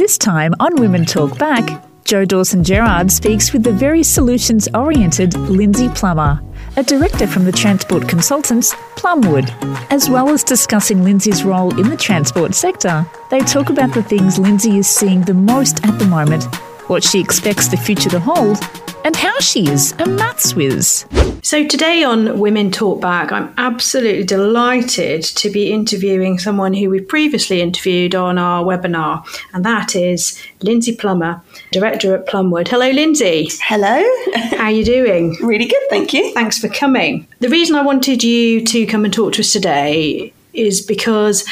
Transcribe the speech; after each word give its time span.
This 0.00 0.16
time 0.16 0.54
on 0.60 0.76
Women 0.76 1.04
Torque 1.04 1.36
Back, 1.36 1.84
Jo 2.06 2.24
Dawson-Gerrard 2.24 3.12
speaks 3.12 3.52
with 3.52 3.62
the 3.62 3.72
very 3.74 4.02
solutions 4.02 4.66
oriented 4.72 5.34
Lindsay 5.34 5.90
Plummer, 5.90 6.40
a 6.78 6.82
director 6.82 7.26
from 7.26 7.44
the 7.44 7.52
transport 7.52 8.08
consultants 8.08 8.72
Plumwood. 8.96 9.50
As 9.92 10.08
well 10.08 10.30
as 10.30 10.42
discussing 10.42 11.04
Lindsay's 11.04 11.44
role 11.44 11.78
in 11.78 11.90
the 11.90 11.98
transport 11.98 12.54
sector, 12.54 13.06
they 13.30 13.40
talk 13.40 13.68
about 13.68 13.92
the 13.92 14.02
things 14.02 14.38
Lindsay 14.38 14.78
is 14.78 14.88
seeing 14.88 15.20
the 15.20 15.34
most 15.34 15.84
at 15.86 15.98
the 15.98 16.06
moment, 16.06 16.44
what 16.88 17.04
she 17.04 17.20
expects 17.20 17.68
the 17.68 17.76
future 17.76 18.08
to 18.08 18.20
hold, 18.20 18.56
and 19.04 19.16
how 19.16 19.38
she 19.40 19.68
is 19.68 19.92
a 19.98 20.06
maths 20.06 20.54
whiz. 20.54 21.06
So, 21.42 21.66
today 21.66 22.04
on 22.04 22.38
Women 22.38 22.70
Torque 22.70 23.00
Back, 23.00 23.32
I'm 23.32 23.52
absolutely 23.56 24.24
delighted 24.24 25.22
to 25.22 25.50
be 25.50 25.72
interviewing 25.72 26.38
someone 26.38 26.74
who 26.74 26.90
we 26.90 27.00
previously 27.00 27.60
interviewed 27.60 28.14
on 28.14 28.38
our 28.38 28.62
webinar, 28.62 29.24
and 29.54 29.64
that 29.64 29.96
is 29.96 30.40
Lindsay 30.62 30.94
Plummer, 30.94 31.42
Director 31.72 32.14
at 32.14 32.26
Plumwood. 32.26 32.68
Hello, 32.68 32.90
Lindsay. 32.90 33.48
Hello. 33.62 34.04
How 34.34 34.64
are 34.64 34.70
you 34.70 34.84
doing? 34.84 35.36
really 35.42 35.66
good, 35.66 35.82
thank 35.88 36.12
you. 36.12 36.32
Thanks 36.34 36.58
for 36.58 36.68
coming. 36.68 37.26
The 37.40 37.48
reason 37.48 37.76
I 37.76 37.82
wanted 37.82 38.22
you 38.22 38.64
to 38.66 38.86
come 38.86 39.04
and 39.04 39.12
talk 39.14 39.32
to 39.34 39.40
us 39.40 39.52
today 39.52 40.32
is 40.52 40.82
because 40.82 41.44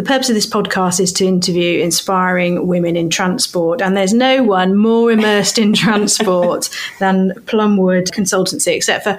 the 0.00 0.08
purpose 0.08 0.30
of 0.30 0.34
this 0.34 0.46
podcast 0.46 0.98
is 0.98 1.12
to 1.12 1.26
interview 1.26 1.78
inspiring 1.78 2.66
women 2.66 2.96
in 2.96 3.10
transport, 3.10 3.82
and 3.82 3.94
there's 3.94 4.14
no 4.14 4.42
one 4.42 4.74
more 4.74 5.12
immersed 5.12 5.58
in 5.58 5.74
transport 5.74 6.70
than 7.00 7.32
Plumwood 7.44 8.10
Consultancy, 8.10 8.74
except 8.74 9.04
for 9.04 9.18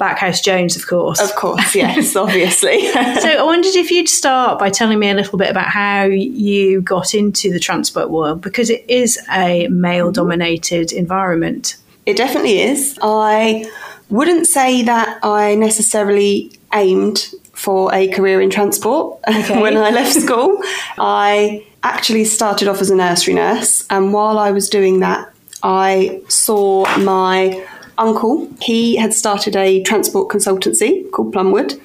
Backhouse 0.00 0.42
Jones, 0.42 0.74
of 0.74 0.88
course. 0.88 1.20
Of 1.20 1.36
course, 1.36 1.74
yes, 1.76 2.16
obviously. 2.16 2.86
so 2.92 3.28
I 3.28 3.42
wondered 3.44 3.76
if 3.76 3.92
you'd 3.92 4.08
start 4.08 4.58
by 4.58 4.68
telling 4.68 4.98
me 4.98 5.10
a 5.10 5.14
little 5.14 5.38
bit 5.38 5.48
about 5.48 5.68
how 5.68 6.06
you 6.06 6.82
got 6.82 7.14
into 7.14 7.52
the 7.52 7.60
transport 7.60 8.10
world, 8.10 8.40
because 8.40 8.68
it 8.68 8.84
is 8.88 9.20
a 9.30 9.68
male 9.68 10.10
dominated 10.10 10.90
environment. 10.90 11.76
It 12.04 12.16
definitely 12.16 12.62
is. 12.62 12.98
I 13.00 13.70
wouldn't 14.10 14.48
say 14.48 14.82
that 14.82 15.20
I 15.22 15.54
necessarily 15.54 16.50
aimed 16.74 17.30
for 17.56 17.92
a 17.94 18.06
career 18.08 18.40
in 18.40 18.50
transport 18.50 19.18
Okay. 19.28 19.60
when 19.60 19.76
I 19.76 19.90
left 19.90 20.12
school. 20.12 20.60
I 20.98 21.64
actually 21.82 22.24
started 22.24 22.68
off 22.68 22.80
as 22.80 22.90
a 22.90 22.96
nursery 22.96 23.34
nurse, 23.34 23.84
and 23.90 24.12
while 24.12 24.38
I 24.38 24.50
was 24.52 24.68
doing 24.68 25.00
that, 25.00 25.32
I 25.62 26.20
saw 26.28 26.84
my 26.98 27.66
uncle. 27.98 28.48
He 28.60 28.96
had 28.96 29.14
started 29.14 29.56
a 29.56 29.82
transport 29.82 30.28
consultancy 30.28 31.10
called 31.10 31.34
Plumwood, 31.34 31.80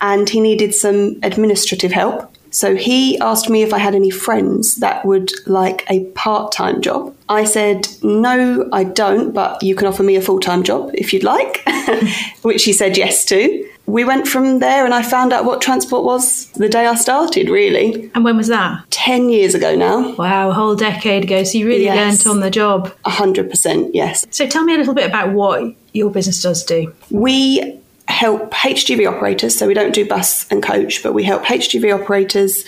and 0.00 0.30
he 0.30 0.40
needed 0.40 0.74
some 0.74 1.18
administrative 1.22 1.92
help. 1.92 2.32
So 2.50 2.76
he 2.76 3.18
asked 3.18 3.50
me 3.50 3.62
if 3.62 3.74
I 3.74 3.78
had 3.78 3.94
any 3.94 4.10
friends 4.10 4.76
that 4.76 5.04
would 5.04 5.30
like 5.46 5.84
a 5.90 6.04
part 6.12 6.52
time 6.52 6.80
job. 6.80 7.14
I 7.28 7.44
said, 7.44 7.88
No, 8.02 8.68
I 8.72 8.84
don't, 8.84 9.34
but 9.34 9.62
you 9.62 9.74
can 9.74 9.86
offer 9.88 10.02
me 10.02 10.16
a 10.16 10.22
full 10.22 10.40
time 10.40 10.62
job 10.62 10.90
if 10.94 11.12
you'd 11.12 11.24
like, 11.24 11.62
which 12.42 12.64
he 12.64 12.72
said 12.72 12.96
yes 12.96 13.24
to. 13.26 13.68
We 13.88 14.04
went 14.04 14.28
from 14.28 14.58
there 14.58 14.84
and 14.84 14.92
I 14.92 15.00
found 15.02 15.32
out 15.32 15.46
what 15.46 15.62
transport 15.62 16.04
was 16.04 16.48
the 16.52 16.68
day 16.68 16.86
I 16.86 16.94
started, 16.94 17.48
really. 17.48 18.10
And 18.14 18.22
when 18.22 18.36
was 18.36 18.48
that? 18.48 18.84
10 18.90 19.30
years 19.30 19.54
ago 19.54 19.74
now. 19.74 20.14
Wow, 20.16 20.50
a 20.50 20.52
whole 20.52 20.76
decade 20.76 21.24
ago. 21.24 21.42
So 21.42 21.56
you 21.56 21.66
really 21.66 21.84
Yes. 21.84 22.26
learnt 22.26 22.36
on 22.36 22.40
the 22.42 22.50
job. 22.50 22.92
100%, 23.06 23.90
yes. 23.94 24.26
So 24.30 24.46
tell 24.46 24.62
me 24.64 24.74
a 24.74 24.76
little 24.78 24.92
bit 24.92 25.06
about 25.06 25.32
what 25.32 25.72
your 25.94 26.10
business 26.10 26.42
does 26.42 26.62
do. 26.64 26.92
We 27.10 27.78
help 28.08 28.52
HGV 28.52 29.06
operators, 29.06 29.56
so 29.56 29.66
we 29.66 29.72
don't 29.72 29.94
do 29.94 30.06
bus 30.06 30.46
and 30.50 30.62
coach, 30.62 31.02
but 31.02 31.14
we 31.14 31.24
help 31.24 31.44
HGV 31.44 31.90
operators 31.90 32.64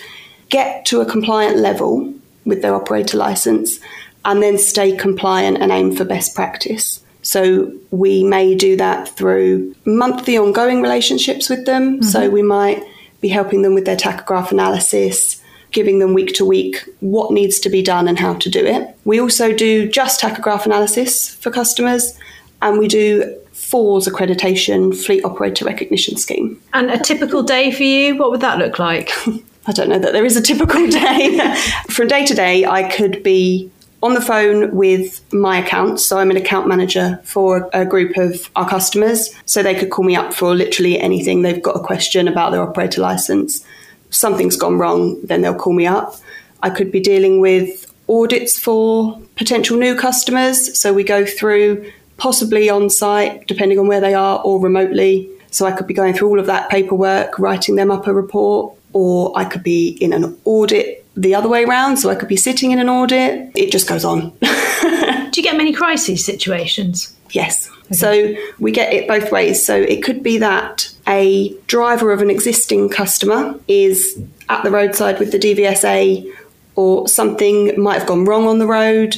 get 0.49 0.85
to 0.85 1.01
a 1.01 1.05
compliant 1.05 1.57
level 1.57 2.11
with 2.45 2.63
their 2.63 2.73
operator 2.73 3.17
license 3.17 3.79
and 4.25 4.41
then 4.41 4.57
stay 4.57 4.95
compliant 4.97 5.59
and 5.61 5.71
aim 5.71 5.95
for 5.95 6.03
best 6.03 6.33
practice. 6.33 6.99
So 7.21 7.71
we 7.91 8.23
may 8.23 8.55
do 8.55 8.75
that 8.77 9.09
through 9.09 9.75
monthly 9.85 10.37
ongoing 10.37 10.81
relationships 10.81 11.49
with 11.49 11.65
them. 11.65 12.01
So 12.01 12.21
mm-hmm. 12.21 12.33
we 12.33 12.41
might 12.41 12.83
be 13.21 13.29
helping 13.29 13.61
them 13.61 13.75
with 13.75 13.85
their 13.85 13.95
tachograph 13.95 14.51
analysis, 14.51 15.41
giving 15.71 15.99
them 15.99 16.13
week 16.13 16.33
to 16.35 16.45
week 16.45 16.83
what 16.99 17.31
needs 17.31 17.59
to 17.59 17.69
be 17.69 17.81
done 17.81 18.07
and 18.07 18.17
how 18.17 18.33
to 18.35 18.49
do 18.49 18.65
it. 18.65 18.95
We 19.05 19.19
also 19.19 19.53
do 19.53 19.87
just 19.87 20.21
tachograph 20.21 20.65
analysis 20.65 21.33
for 21.35 21.51
customers 21.51 22.17
and 22.61 22.79
we 22.79 22.87
do 22.87 23.37
FORS 23.51 24.07
accreditation 24.07 24.95
fleet 24.95 25.23
operator 25.23 25.65
recognition 25.65 26.17
scheme. 26.17 26.59
And 26.73 26.89
a 26.89 26.97
typical 26.97 27.43
day 27.43 27.71
for 27.71 27.83
you, 27.83 28.17
what 28.17 28.31
would 28.31 28.41
that 28.41 28.57
look 28.57 28.79
like? 28.79 29.11
I 29.67 29.71
don't 29.71 29.89
know 29.89 29.99
that 29.99 30.13
there 30.13 30.25
is 30.25 30.35
a 30.35 30.41
typical 30.41 30.87
day. 30.89 31.55
From 31.89 32.07
day 32.07 32.25
to 32.25 32.33
day, 32.33 32.65
I 32.65 32.83
could 32.83 33.21
be 33.21 33.69
on 34.03 34.13
the 34.13 34.21
phone 34.21 34.75
with 34.75 35.21
my 35.33 35.59
accounts. 35.59 36.05
So 36.05 36.17
I'm 36.17 36.31
an 36.31 36.37
account 36.37 36.67
manager 36.67 37.19
for 37.23 37.69
a 37.73 37.85
group 37.85 38.17
of 38.17 38.49
our 38.55 38.67
customers. 38.67 39.29
So 39.45 39.61
they 39.61 39.75
could 39.75 39.91
call 39.91 40.05
me 40.05 40.15
up 40.15 40.33
for 40.33 40.55
literally 40.55 40.99
anything. 40.99 41.41
They've 41.41 41.61
got 41.61 41.75
a 41.75 41.79
question 41.79 42.27
about 42.27 42.51
their 42.51 42.61
operator 42.61 43.01
license. 43.01 43.65
Something's 44.09 44.57
gone 44.57 44.77
wrong, 44.77 45.21
then 45.23 45.41
they'll 45.41 45.55
call 45.55 45.73
me 45.73 45.85
up. 45.85 46.15
I 46.63 46.69
could 46.69 46.91
be 46.91 46.99
dealing 46.99 47.39
with 47.39 47.93
audits 48.09 48.59
for 48.59 49.19
potential 49.35 49.77
new 49.77 49.95
customers. 49.95 50.77
So 50.79 50.93
we 50.93 51.03
go 51.03 51.25
through 51.25 51.91
possibly 52.17 52.69
on 52.69 52.89
site, 52.89 53.47
depending 53.47 53.79
on 53.79 53.87
where 53.87 54.01
they 54.01 54.13
are, 54.13 54.41
or 54.43 54.59
remotely. 54.59 55.29
So 55.51 55.65
I 55.65 55.71
could 55.71 55.87
be 55.87 55.93
going 55.93 56.13
through 56.13 56.29
all 56.29 56.39
of 56.39 56.45
that 56.47 56.69
paperwork, 56.69 57.39
writing 57.39 57.75
them 57.75 57.89
up 57.91 58.07
a 58.07 58.13
report, 58.13 58.75
or 58.93 59.31
I 59.35 59.45
could 59.45 59.63
be 59.63 59.89
in 60.01 60.13
an 60.13 60.37
audit 60.45 61.00
the 61.15 61.35
other 61.35 61.49
way 61.49 61.63
around. 61.63 61.97
So 61.97 62.09
I 62.09 62.15
could 62.15 62.29
be 62.29 62.37
sitting 62.37 62.71
in 62.71 62.79
an 62.79 62.89
audit. 62.89 63.51
It 63.55 63.71
just 63.71 63.87
goes 63.87 64.05
on. 64.05 64.29
Do 64.41 65.39
you 65.39 65.43
get 65.43 65.57
many 65.57 65.73
crisis 65.73 66.25
situations? 66.25 67.15
Yes. 67.31 67.69
So 67.91 68.33
we 68.59 68.71
get 68.71 68.93
it 68.93 69.07
both 69.07 69.31
ways. 69.31 69.65
So 69.65 69.75
it 69.75 70.03
could 70.03 70.23
be 70.23 70.37
that 70.39 70.93
a 71.07 71.53
driver 71.67 72.11
of 72.11 72.21
an 72.21 72.29
existing 72.29 72.89
customer 72.89 73.59
is 73.67 74.21
at 74.49 74.63
the 74.63 74.71
roadside 74.71 75.19
with 75.19 75.31
the 75.31 75.39
DVSA 75.39 76.33
or 76.75 77.07
something 77.07 77.79
might 77.81 77.99
have 77.99 78.07
gone 78.07 78.25
wrong 78.25 78.47
on 78.47 78.59
the 78.59 78.67
road. 78.67 79.15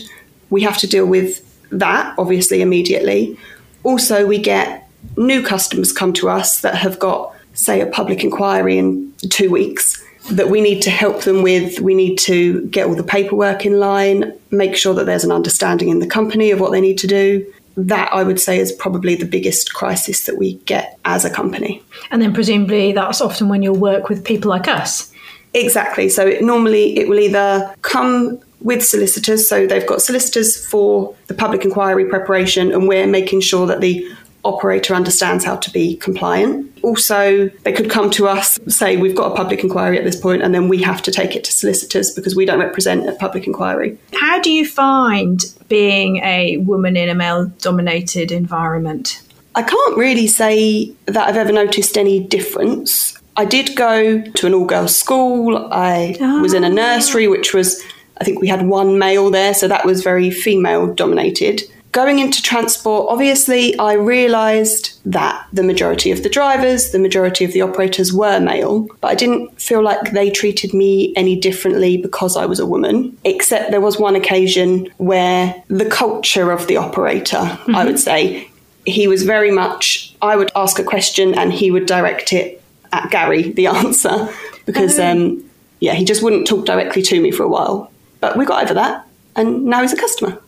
We 0.50 0.62
have 0.62 0.78
to 0.80 0.88
deal 0.88 1.06
with 1.06 1.42
that 1.72 2.14
obviously 2.18 2.62
immediately. 2.62 3.38
Also, 3.84 4.26
we 4.26 4.38
get 4.38 4.88
new 5.18 5.44
customers 5.44 5.92
come 5.92 6.14
to 6.14 6.30
us 6.30 6.62
that 6.62 6.76
have 6.76 7.00
got, 7.00 7.36
say, 7.54 7.82
a 7.82 7.88
public 7.88 8.24
inquiry 8.24 8.78
in 8.78 9.14
two 9.30 9.50
weeks 9.50 10.04
that 10.32 10.50
we 10.50 10.62
need 10.62 10.82
to 10.84 10.90
help 10.90 11.24
them 11.24 11.42
with. 11.42 11.80
We 11.80 11.94
need 11.94 12.18
to 12.20 12.66
get 12.68 12.88
all 12.88 12.96
the 12.96 13.04
paperwork 13.04 13.66
in 13.66 13.80
line, 13.80 14.34
make 14.52 14.76
sure 14.76 14.94
that 14.94 15.06
there's 15.06 15.24
an 15.24 15.32
understanding 15.32 15.90
in 15.90 16.00
the 16.00 16.08
company 16.08 16.52
of 16.52 16.60
what 16.60 16.72
they 16.72 16.82
need 16.82 16.98
to 17.00 17.08
do. 17.08 17.46
That 17.76 18.14
I 18.14 18.24
would 18.24 18.40
say 18.40 18.60
is 18.60 18.72
probably 18.72 19.16
the 19.16 19.26
biggest 19.26 19.74
crisis 19.74 20.26
that 20.26 20.38
we 20.38 20.56
get 20.66 21.00
as 21.06 21.26
a 21.26 21.30
company. 21.30 21.82
And 22.12 22.22
then 22.22 22.34
presumably 22.34 22.92
that's 22.94 23.20
often 23.20 23.50
when 23.50 23.64
you'll 23.64 23.76
work 23.76 24.10
with 24.10 24.24
people 24.24 24.50
like 24.50 24.68
us. 24.68 25.12
Exactly. 25.54 26.10
So 26.10 26.26
it, 26.26 26.44
normally 26.44 26.98
it 26.98 27.08
will 27.10 27.20
either 27.20 27.74
come 27.82 28.40
with 28.62 28.84
solicitors, 28.86 29.48
so 29.48 29.68
they've 29.68 29.86
got 29.86 30.02
solicitors 30.02 30.66
for 30.66 31.14
the 31.28 31.34
public 31.34 31.66
inquiry 31.66 32.06
preparation, 32.06 32.72
and 32.72 32.88
we're 32.88 33.06
making 33.06 33.42
sure 33.42 33.68
that 33.68 33.82
the 33.82 34.10
operator 34.46 34.94
understands 34.94 35.44
how 35.44 35.58
to 35.58 35.70
be 35.72 35.98
compliant. 35.98 36.73
Also, 36.84 37.48
they 37.64 37.72
could 37.72 37.90
come 37.90 38.12
to 38.12 38.28
us, 38.28 38.60
say 38.68 38.98
we've 38.98 39.16
got 39.16 39.32
a 39.32 39.36
public 39.36 39.64
inquiry 39.64 39.98
at 39.98 40.04
this 40.04 40.20
point, 40.20 40.44
and 40.44 40.54
then 40.54 40.68
we 40.68 40.82
have 40.82 41.02
to 41.02 41.12
take 41.12 41.36
it 41.36 41.44
to 41.46 41.52
solicitors 41.52 42.12
because 42.14 42.36
we 42.36 42.46
don't 42.46 42.60
represent 42.60 43.08
a 43.08 43.14
public 43.14 43.48
inquiry. 43.48 43.98
How 44.14 44.42
do 44.42 44.52
you 44.52 44.68
find 44.68 45.42
being 45.70 46.18
a 46.18 46.58
woman 46.58 46.98
in 46.98 47.10
a 47.10 47.16
male 47.16 47.46
dominated 47.60 48.32
environment? 48.32 49.22
I 49.56 49.64
can't 49.64 49.98
really 49.98 50.28
say 50.28 50.94
that 51.06 51.28
I've 51.28 51.38
ever 51.38 51.52
noticed 51.52 51.98
any 51.98 52.20
difference. 52.20 53.18
I 53.38 53.46
did 53.46 53.76
go 53.76 54.22
to 54.22 54.48
an 54.48 54.54
all 54.54 54.66
girls 54.66 54.96
school. 54.96 55.58
I 55.72 56.18
was 56.42 56.54
in 56.54 56.64
a 56.64 56.70
ah. 56.70 56.74
nursery, 56.74 57.28
which 57.28 57.54
was, 57.54 57.84
I 58.20 58.24
think 58.24 58.42
we 58.42 58.48
had 58.48 58.68
one 58.68 59.00
male 59.00 59.30
there, 59.32 59.54
so 59.54 59.68
that 59.68 59.86
was 59.86 60.04
very 60.04 60.30
female 60.32 60.94
dominated. 60.94 61.62
Going 61.94 62.18
into 62.18 62.42
transport, 62.42 63.06
obviously, 63.08 63.78
I 63.78 63.94
realised 63.94 65.00
that 65.06 65.46
the 65.54 65.62
majority 65.62 66.10
of 66.10 66.24
the 66.24 66.30
drivers, 66.30 66.90
the 66.90 66.98
majority 66.98 67.46
of 67.46 67.54
the 67.54 67.62
operators 67.62 68.12
were 68.12 68.40
male, 68.40 68.88
but 69.00 69.10
I 69.12 69.16
didn't 69.16 69.62
feel 69.62 69.84
like 69.84 70.12
they 70.12 70.32
treated 70.32 70.74
me 70.74 71.14
any 71.16 71.36
differently 71.36 71.98
because 71.98 72.36
I 72.36 72.48
was 72.48 72.60
a 72.60 72.66
woman, 72.66 73.16
except 73.26 73.70
there 73.70 73.80
was 73.80 74.00
one 74.00 74.16
occasion 74.16 74.88
where 74.98 75.64
the 75.68 75.86
culture 75.86 76.52
of 76.52 76.66
the 76.66 76.78
operator, 76.78 77.60
I 77.68 77.86
would 77.86 78.00
say, 78.00 78.50
he 78.88 79.08
was 79.08 79.22
very 79.22 79.52
much, 79.52 80.16
I 80.20 80.36
would 80.36 80.52
ask 80.56 80.80
a 80.80 80.84
question 80.84 81.36
and 81.36 81.54
he 81.54 81.70
would 81.70 81.86
direct 81.86 82.34
it 82.34 82.64
at 82.92 83.12
Gary, 83.12 83.52
the 83.52 83.68
answer, 83.82 84.34
because, 84.66 84.98
um, 84.98 85.48
yeah, 85.80 85.94
he 85.94 86.06
just 86.06 86.24
wouldn't 86.24 86.48
talk 86.48 86.66
directly 86.66 87.04
to 87.04 87.22
me 87.22 87.30
for 87.30 87.44
a 87.44 87.48
while. 87.48 87.92
But 88.20 88.36
we 88.36 88.46
got 88.46 88.64
over 88.64 88.74
that, 88.74 89.08
and 89.36 89.66
now 89.66 89.84
he's 89.84 89.94
a 89.94 89.98
customer. 89.98 90.40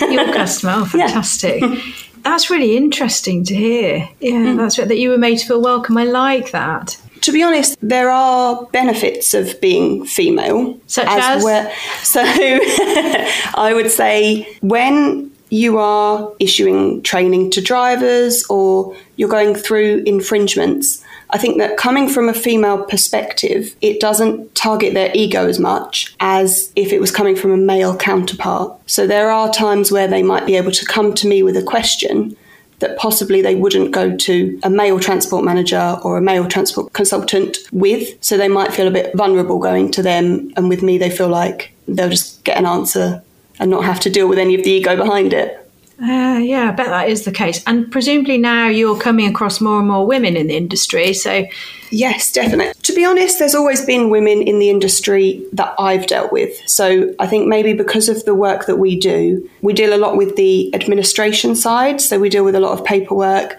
Your 0.00 0.32
customer, 0.32 0.72
oh, 0.76 0.90
Yeah. 0.94 1.06
fantastic. 1.06 1.62
That's 2.22 2.50
really 2.50 2.76
interesting 2.76 3.44
to 3.44 3.54
hear. 3.54 4.08
Yeah, 4.20 4.32
mm. 4.32 4.56
that's 4.56 4.78
right, 4.78 4.86
that 4.86 4.98
you 4.98 5.10
were 5.10 5.18
made 5.18 5.38
to 5.38 5.46
feel 5.46 5.60
welcome. 5.60 5.98
I 5.98 6.04
like 6.04 6.52
that. 6.52 6.96
To 7.22 7.32
be 7.32 7.42
honest, 7.42 7.76
there 7.80 8.10
are 8.10 8.64
benefits 8.66 9.34
of 9.34 9.60
being 9.60 10.04
female. 10.04 10.78
Such 10.86 11.08
as? 11.08 11.42
Where, 11.42 11.72
so 12.02 12.20
I 12.24 13.72
would 13.74 13.90
say 13.90 14.56
when 14.60 15.30
you 15.50 15.78
are 15.78 16.32
issuing 16.40 17.02
training 17.02 17.50
to 17.50 17.60
drivers 17.60 18.44
or 18.48 18.96
you're 19.16 19.28
going 19.28 19.54
through 19.54 20.02
infringements, 20.06 21.04
I 21.32 21.38
think 21.38 21.58
that 21.58 21.78
coming 21.78 22.08
from 22.08 22.28
a 22.28 22.34
female 22.34 22.84
perspective, 22.84 23.74
it 23.80 24.00
doesn't 24.00 24.54
target 24.54 24.92
their 24.92 25.10
ego 25.14 25.46
as 25.46 25.58
much 25.58 26.14
as 26.20 26.70
if 26.76 26.92
it 26.92 27.00
was 27.00 27.10
coming 27.10 27.36
from 27.36 27.52
a 27.52 27.56
male 27.56 27.96
counterpart. 27.96 28.78
So 28.86 29.06
there 29.06 29.30
are 29.30 29.50
times 29.50 29.90
where 29.90 30.06
they 30.06 30.22
might 30.22 30.44
be 30.44 30.56
able 30.56 30.72
to 30.72 30.84
come 30.84 31.14
to 31.14 31.26
me 31.26 31.42
with 31.42 31.56
a 31.56 31.62
question 31.62 32.36
that 32.80 32.98
possibly 32.98 33.40
they 33.40 33.54
wouldn't 33.54 33.92
go 33.92 34.14
to 34.14 34.60
a 34.62 34.68
male 34.68 35.00
transport 35.00 35.44
manager 35.44 35.98
or 36.02 36.18
a 36.18 36.20
male 36.20 36.46
transport 36.46 36.92
consultant 36.92 37.56
with. 37.72 38.22
So 38.22 38.36
they 38.36 38.48
might 38.48 38.74
feel 38.74 38.88
a 38.88 38.90
bit 38.90 39.14
vulnerable 39.14 39.58
going 39.58 39.90
to 39.92 40.02
them, 40.02 40.52
and 40.56 40.68
with 40.68 40.82
me, 40.82 40.98
they 40.98 41.10
feel 41.10 41.28
like 41.28 41.72
they'll 41.88 42.10
just 42.10 42.44
get 42.44 42.58
an 42.58 42.66
answer 42.66 43.22
and 43.58 43.70
not 43.70 43.84
have 43.84 44.00
to 44.00 44.10
deal 44.10 44.28
with 44.28 44.38
any 44.38 44.54
of 44.54 44.64
the 44.64 44.70
ego 44.70 44.96
behind 44.96 45.32
it. 45.32 45.61
Uh, 46.02 46.38
yeah, 46.38 46.68
I 46.68 46.72
bet 46.72 46.88
that 46.88 47.08
is 47.08 47.24
the 47.24 47.30
case. 47.30 47.62
And 47.64 47.90
presumably 47.92 48.36
now 48.36 48.66
you're 48.66 48.98
coming 48.98 49.28
across 49.28 49.60
more 49.60 49.78
and 49.78 49.86
more 49.86 50.04
women 50.04 50.36
in 50.36 50.48
the 50.48 50.56
industry. 50.56 51.14
So, 51.14 51.46
yes, 51.90 52.32
definitely. 52.32 52.74
To 52.82 52.92
be 52.92 53.04
honest, 53.04 53.38
there's 53.38 53.54
always 53.54 53.86
been 53.86 54.10
women 54.10 54.42
in 54.42 54.58
the 54.58 54.68
industry 54.68 55.46
that 55.52 55.76
I've 55.78 56.08
dealt 56.08 56.32
with. 56.32 56.60
So, 56.66 57.14
I 57.20 57.28
think 57.28 57.46
maybe 57.46 57.72
because 57.72 58.08
of 58.08 58.24
the 58.24 58.34
work 58.34 58.66
that 58.66 58.76
we 58.76 58.98
do, 58.98 59.48
we 59.60 59.72
deal 59.72 59.94
a 59.94 59.96
lot 59.96 60.16
with 60.16 60.34
the 60.34 60.74
administration 60.74 61.54
side. 61.54 62.00
So, 62.00 62.18
we 62.18 62.28
deal 62.28 62.44
with 62.44 62.56
a 62.56 62.60
lot 62.60 62.76
of 62.76 62.84
paperwork. 62.84 63.56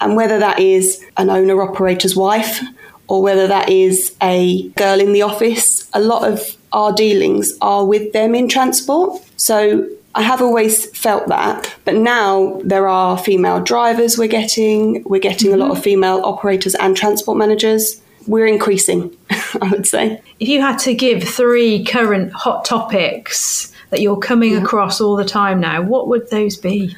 And 0.00 0.16
whether 0.16 0.40
that 0.40 0.58
is 0.58 1.00
an 1.16 1.30
owner 1.30 1.62
operator's 1.62 2.16
wife 2.16 2.60
or 3.06 3.22
whether 3.22 3.46
that 3.46 3.68
is 3.68 4.16
a 4.20 4.68
girl 4.70 4.98
in 4.98 5.12
the 5.12 5.22
office, 5.22 5.88
a 5.92 6.00
lot 6.00 6.28
of 6.28 6.56
our 6.72 6.92
dealings 6.92 7.52
are 7.60 7.84
with 7.84 8.12
them 8.12 8.34
in 8.34 8.48
transport. 8.48 9.22
So 9.36 9.88
I 10.14 10.22
have 10.22 10.40
always 10.40 10.86
felt 10.96 11.26
that, 11.28 11.74
but 11.84 11.96
now 11.96 12.60
there 12.64 12.86
are 12.86 13.18
female 13.18 13.60
drivers 13.60 14.16
we're 14.16 14.28
getting, 14.28 15.02
we're 15.04 15.20
getting 15.20 15.50
mm-hmm. 15.50 15.60
a 15.60 15.64
lot 15.64 15.70
of 15.70 15.78
mm-hmm. 15.78 15.84
female 15.84 16.20
operators 16.24 16.74
and 16.76 16.96
transport 16.96 17.36
managers. 17.36 18.00
We're 18.26 18.46
increasing, 18.46 19.14
I 19.30 19.68
would 19.70 19.86
say. 19.86 20.22
If 20.38 20.48
you 20.48 20.60
had 20.60 20.78
to 20.80 20.94
give 20.94 21.24
three 21.24 21.84
current 21.84 22.32
hot 22.32 22.64
topics 22.64 23.72
that 23.90 24.00
you're 24.00 24.16
coming 24.16 24.52
yeah. 24.52 24.62
across 24.62 25.00
all 25.00 25.16
the 25.16 25.24
time 25.24 25.60
now, 25.60 25.82
what 25.82 26.08
would 26.08 26.30
those 26.30 26.56
be? 26.56 26.96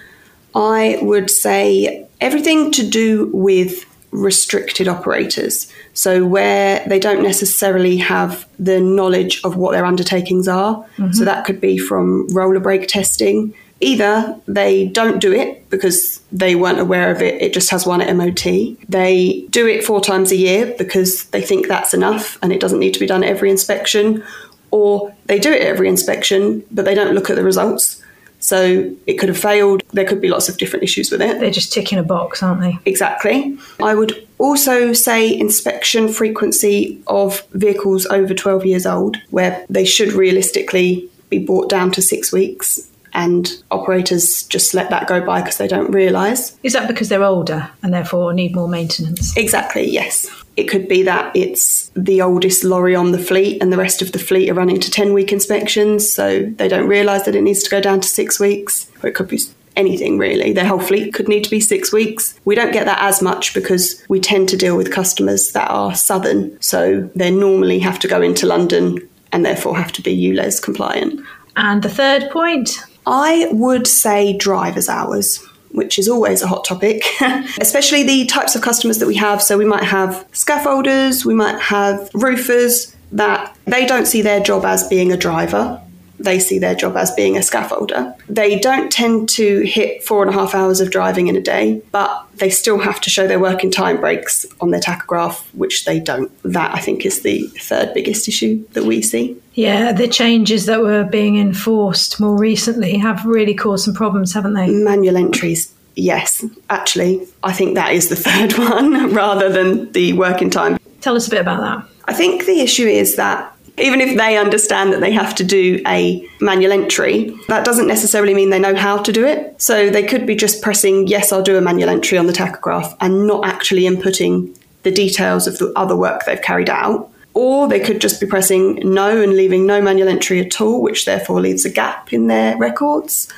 I 0.54 0.98
would 1.02 1.30
say 1.30 2.06
everything 2.20 2.70
to 2.72 2.86
do 2.86 3.30
with 3.32 3.84
restricted 4.10 4.88
operators. 4.88 5.72
So, 5.94 6.24
where 6.24 6.84
they 6.86 6.98
don't 6.98 7.22
necessarily 7.22 7.96
have 7.98 8.48
the 8.58 8.80
knowledge 8.80 9.40
of 9.44 9.56
what 9.56 9.72
their 9.72 9.84
undertakings 9.84 10.48
are. 10.48 10.76
Mm-hmm. 10.96 11.12
So, 11.12 11.24
that 11.24 11.44
could 11.44 11.60
be 11.60 11.78
from 11.78 12.28
roller 12.34 12.60
brake 12.60 12.88
testing. 12.88 13.54
Either 13.80 14.40
they 14.46 14.86
don't 14.86 15.20
do 15.20 15.32
it 15.34 15.68
because 15.68 16.22
they 16.32 16.54
weren't 16.54 16.78
aware 16.78 17.10
of 17.10 17.20
it, 17.20 17.40
it 17.42 17.52
just 17.52 17.70
has 17.70 17.86
one 17.86 18.00
at 18.00 18.14
MOT. 18.16 18.78
They 18.88 19.46
do 19.50 19.66
it 19.66 19.84
four 19.84 20.00
times 20.00 20.32
a 20.32 20.36
year 20.36 20.74
because 20.78 21.24
they 21.26 21.42
think 21.42 21.68
that's 21.68 21.92
enough 21.92 22.38
and 22.42 22.52
it 22.52 22.60
doesn't 22.60 22.78
need 22.78 22.94
to 22.94 23.00
be 23.00 23.06
done 23.06 23.22
every 23.22 23.50
inspection. 23.50 24.24
Or 24.70 25.14
they 25.26 25.38
do 25.38 25.52
it 25.52 25.60
every 25.60 25.88
inspection, 25.88 26.64
but 26.70 26.86
they 26.86 26.94
don't 26.94 27.14
look 27.14 27.28
at 27.28 27.36
the 27.36 27.44
results. 27.44 28.02
So 28.46 28.94
it 29.08 29.14
could 29.14 29.28
have 29.28 29.36
failed. 29.36 29.82
There 29.92 30.04
could 30.04 30.20
be 30.20 30.28
lots 30.28 30.48
of 30.48 30.56
different 30.56 30.84
issues 30.84 31.10
with 31.10 31.20
it. 31.20 31.40
They're 31.40 31.50
just 31.50 31.72
ticking 31.72 31.98
a 31.98 32.04
box, 32.04 32.44
aren't 32.44 32.60
they? 32.60 32.78
Exactly. 32.84 33.58
I 33.82 33.96
would 33.96 34.24
also 34.38 34.92
say 34.92 35.36
inspection 35.36 36.08
frequency 36.08 37.02
of 37.08 37.44
vehicles 37.54 38.06
over 38.06 38.34
12 38.34 38.64
years 38.64 38.86
old, 38.86 39.16
where 39.30 39.66
they 39.68 39.84
should 39.84 40.12
realistically 40.12 41.10
be 41.28 41.40
brought 41.40 41.68
down 41.68 41.90
to 41.90 42.00
six 42.00 42.32
weeks. 42.32 42.88
And 43.12 43.50
operators 43.72 44.44
just 44.44 44.74
let 44.74 44.90
that 44.90 45.08
go 45.08 45.24
by 45.24 45.40
because 45.40 45.56
they 45.56 45.66
don't 45.66 45.90
realise. 45.90 46.56
Is 46.62 46.74
that 46.74 46.86
because 46.86 47.08
they're 47.08 47.24
older 47.24 47.68
and 47.82 47.92
therefore 47.92 48.32
need 48.32 48.54
more 48.54 48.68
maintenance? 48.68 49.36
Exactly, 49.36 49.90
yes. 49.90 50.30
It 50.56 50.64
could 50.64 50.88
be 50.88 51.02
that 51.02 51.36
it's 51.36 51.90
the 51.94 52.22
oldest 52.22 52.64
lorry 52.64 52.94
on 52.94 53.12
the 53.12 53.18
fleet 53.18 53.62
and 53.62 53.72
the 53.72 53.76
rest 53.76 54.00
of 54.00 54.12
the 54.12 54.18
fleet 54.18 54.48
are 54.48 54.54
running 54.54 54.80
to 54.80 54.90
10 54.90 55.12
week 55.12 55.32
inspections, 55.32 56.10
so 56.10 56.44
they 56.56 56.68
don't 56.68 56.88
realise 56.88 57.24
that 57.24 57.36
it 57.36 57.42
needs 57.42 57.62
to 57.62 57.70
go 57.70 57.80
down 57.80 58.00
to 58.00 58.08
six 58.08 58.40
weeks. 58.40 58.90
Or 59.02 59.08
it 59.08 59.14
could 59.14 59.28
be 59.28 59.40
anything 59.76 60.18
really. 60.18 60.52
Their 60.52 60.64
whole 60.66 60.80
fleet 60.80 61.12
could 61.12 61.28
need 61.28 61.44
to 61.44 61.50
be 61.50 61.60
six 61.60 61.92
weeks. 61.92 62.38
We 62.46 62.54
don't 62.54 62.72
get 62.72 62.86
that 62.86 63.02
as 63.02 63.20
much 63.20 63.52
because 63.52 64.02
we 64.08 64.18
tend 64.18 64.48
to 64.48 64.56
deal 64.56 64.76
with 64.76 64.90
customers 64.90 65.52
that 65.52 65.70
are 65.70 65.94
southern, 65.94 66.60
so 66.60 67.10
they 67.14 67.30
normally 67.30 67.78
have 67.80 67.98
to 68.00 68.08
go 68.08 68.22
into 68.22 68.46
London 68.46 69.06
and 69.32 69.44
therefore 69.44 69.76
have 69.76 69.92
to 69.92 70.02
be 70.02 70.16
ULEZ 70.16 70.62
compliant. 70.62 71.20
And 71.56 71.82
the 71.82 71.90
third 71.90 72.30
point? 72.30 72.70
I 73.06 73.48
would 73.52 73.86
say 73.86 74.36
driver's 74.36 74.88
hours 74.88 75.46
which 75.76 75.98
is 75.98 76.08
always 76.08 76.40
a 76.40 76.46
hot 76.46 76.64
topic, 76.64 77.04
especially 77.60 78.02
the 78.02 78.24
types 78.24 78.56
of 78.56 78.62
customers 78.62 78.98
that 78.98 79.06
we 79.06 79.14
have. 79.14 79.42
So 79.42 79.58
we 79.58 79.66
might 79.66 79.84
have 79.84 80.26
scaffolders, 80.32 81.26
we 81.26 81.34
might 81.34 81.60
have 81.60 82.10
roofers 82.14 82.96
that 83.12 83.54
they 83.66 83.84
don't 83.84 84.06
see 84.06 84.22
their 84.22 84.40
job 84.40 84.64
as 84.64 84.88
being 84.88 85.12
a 85.12 85.18
driver. 85.18 85.80
They 86.18 86.38
see 86.38 86.58
their 86.58 86.74
job 86.74 86.96
as 86.96 87.10
being 87.12 87.36
a 87.36 87.40
scaffolder. 87.40 88.16
They 88.28 88.58
don't 88.58 88.90
tend 88.90 89.28
to 89.30 89.60
hit 89.60 90.02
four 90.04 90.22
and 90.22 90.30
a 90.30 90.34
half 90.34 90.54
hours 90.54 90.80
of 90.80 90.90
driving 90.90 91.28
in 91.28 91.36
a 91.36 91.40
day, 91.40 91.82
but 91.92 92.26
they 92.36 92.50
still 92.50 92.78
have 92.78 93.00
to 93.02 93.10
show 93.10 93.26
their 93.26 93.38
working 93.38 93.70
time 93.70 94.00
breaks 94.00 94.46
on 94.60 94.70
their 94.70 94.80
tachograph, 94.80 95.42
which 95.54 95.84
they 95.84 96.00
don't. 96.00 96.30
That, 96.42 96.74
I 96.74 96.80
think, 96.80 97.04
is 97.04 97.22
the 97.22 97.46
third 97.60 97.94
biggest 97.94 98.28
issue 98.28 98.66
that 98.70 98.84
we 98.84 99.02
see. 99.02 99.40
Yeah, 99.54 99.92
the 99.92 100.08
changes 100.08 100.66
that 100.66 100.80
were 100.80 101.04
being 101.04 101.38
enforced 101.38 102.20
more 102.20 102.36
recently 102.36 102.98
have 102.98 103.24
really 103.24 103.54
caused 103.54 103.84
some 103.86 103.94
problems, 103.94 104.34
haven't 104.34 104.54
they? 104.54 104.68
Manual 104.68 105.16
entries. 105.16 105.72
Yes, 105.94 106.44
actually, 106.68 107.26
I 107.42 107.52
think 107.52 107.74
that 107.74 107.92
is 107.92 108.08
the 108.08 108.16
third 108.26 108.52
one 108.58 109.14
rather 109.14 109.50
than 109.50 109.92
the 109.92 110.12
working 110.12 110.50
time. 110.50 110.78
Tell 111.00 111.16
us 111.16 111.26
a 111.26 111.30
bit 111.30 111.40
about 111.40 111.60
that. 111.60 111.88
I 112.04 112.12
think 112.12 112.44
the 112.44 112.60
issue 112.60 112.86
is 112.86 113.16
that 113.16 113.55
even 113.78 114.00
if 114.00 114.16
they 114.16 114.38
understand 114.38 114.92
that 114.92 115.00
they 115.00 115.12
have 115.12 115.34
to 115.34 115.44
do 115.44 115.82
a 115.86 116.26
manual 116.40 116.72
entry, 116.72 117.36
that 117.48 117.64
doesn't 117.64 117.86
necessarily 117.86 118.32
mean 118.32 118.50
they 118.50 118.58
know 118.58 118.74
how 118.74 118.98
to 118.98 119.12
do 119.12 119.26
it. 119.26 119.60
So 119.60 119.90
they 119.90 120.02
could 120.02 120.26
be 120.26 120.34
just 120.34 120.62
pressing, 120.62 121.06
yes, 121.06 121.32
I'll 121.32 121.42
do 121.42 121.56
a 121.56 121.60
manual 121.60 121.90
entry 121.90 122.16
on 122.16 122.26
the 122.26 122.32
tachograph 122.32 122.96
and 123.00 123.26
not 123.26 123.46
actually 123.46 123.82
inputting 123.82 124.56
the 124.82 124.90
details 124.90 125.46
of 125.46 125.58
the 125.58 125.72
other 125.76 125.96
work 125.96 126.24
they've 126.24 126.40
carried 126.40 126.70
out. 126.70 127.10
Or 127.34 127.68
they 127.68 127.80
could 127.80 128.00
just 128.00 128.18
be 128.18 128.26
pressing 128.26 128.76
no 128.76 129.20
and 129.20 129.34
leaving 129.34 129.66
no 129.66 129.82
manual 129.82 130.08
entry 130.08 130.40
at 130.40 130.58
all, 130.58 130.80
which 130.80 131.04
therefore 131.04 131.40
leaves 131.42 131.66
a 131.66 131.70
gap 131.70 132.14
in 132.14 132.28
their 132.28 132.56
records. 132.56 133.30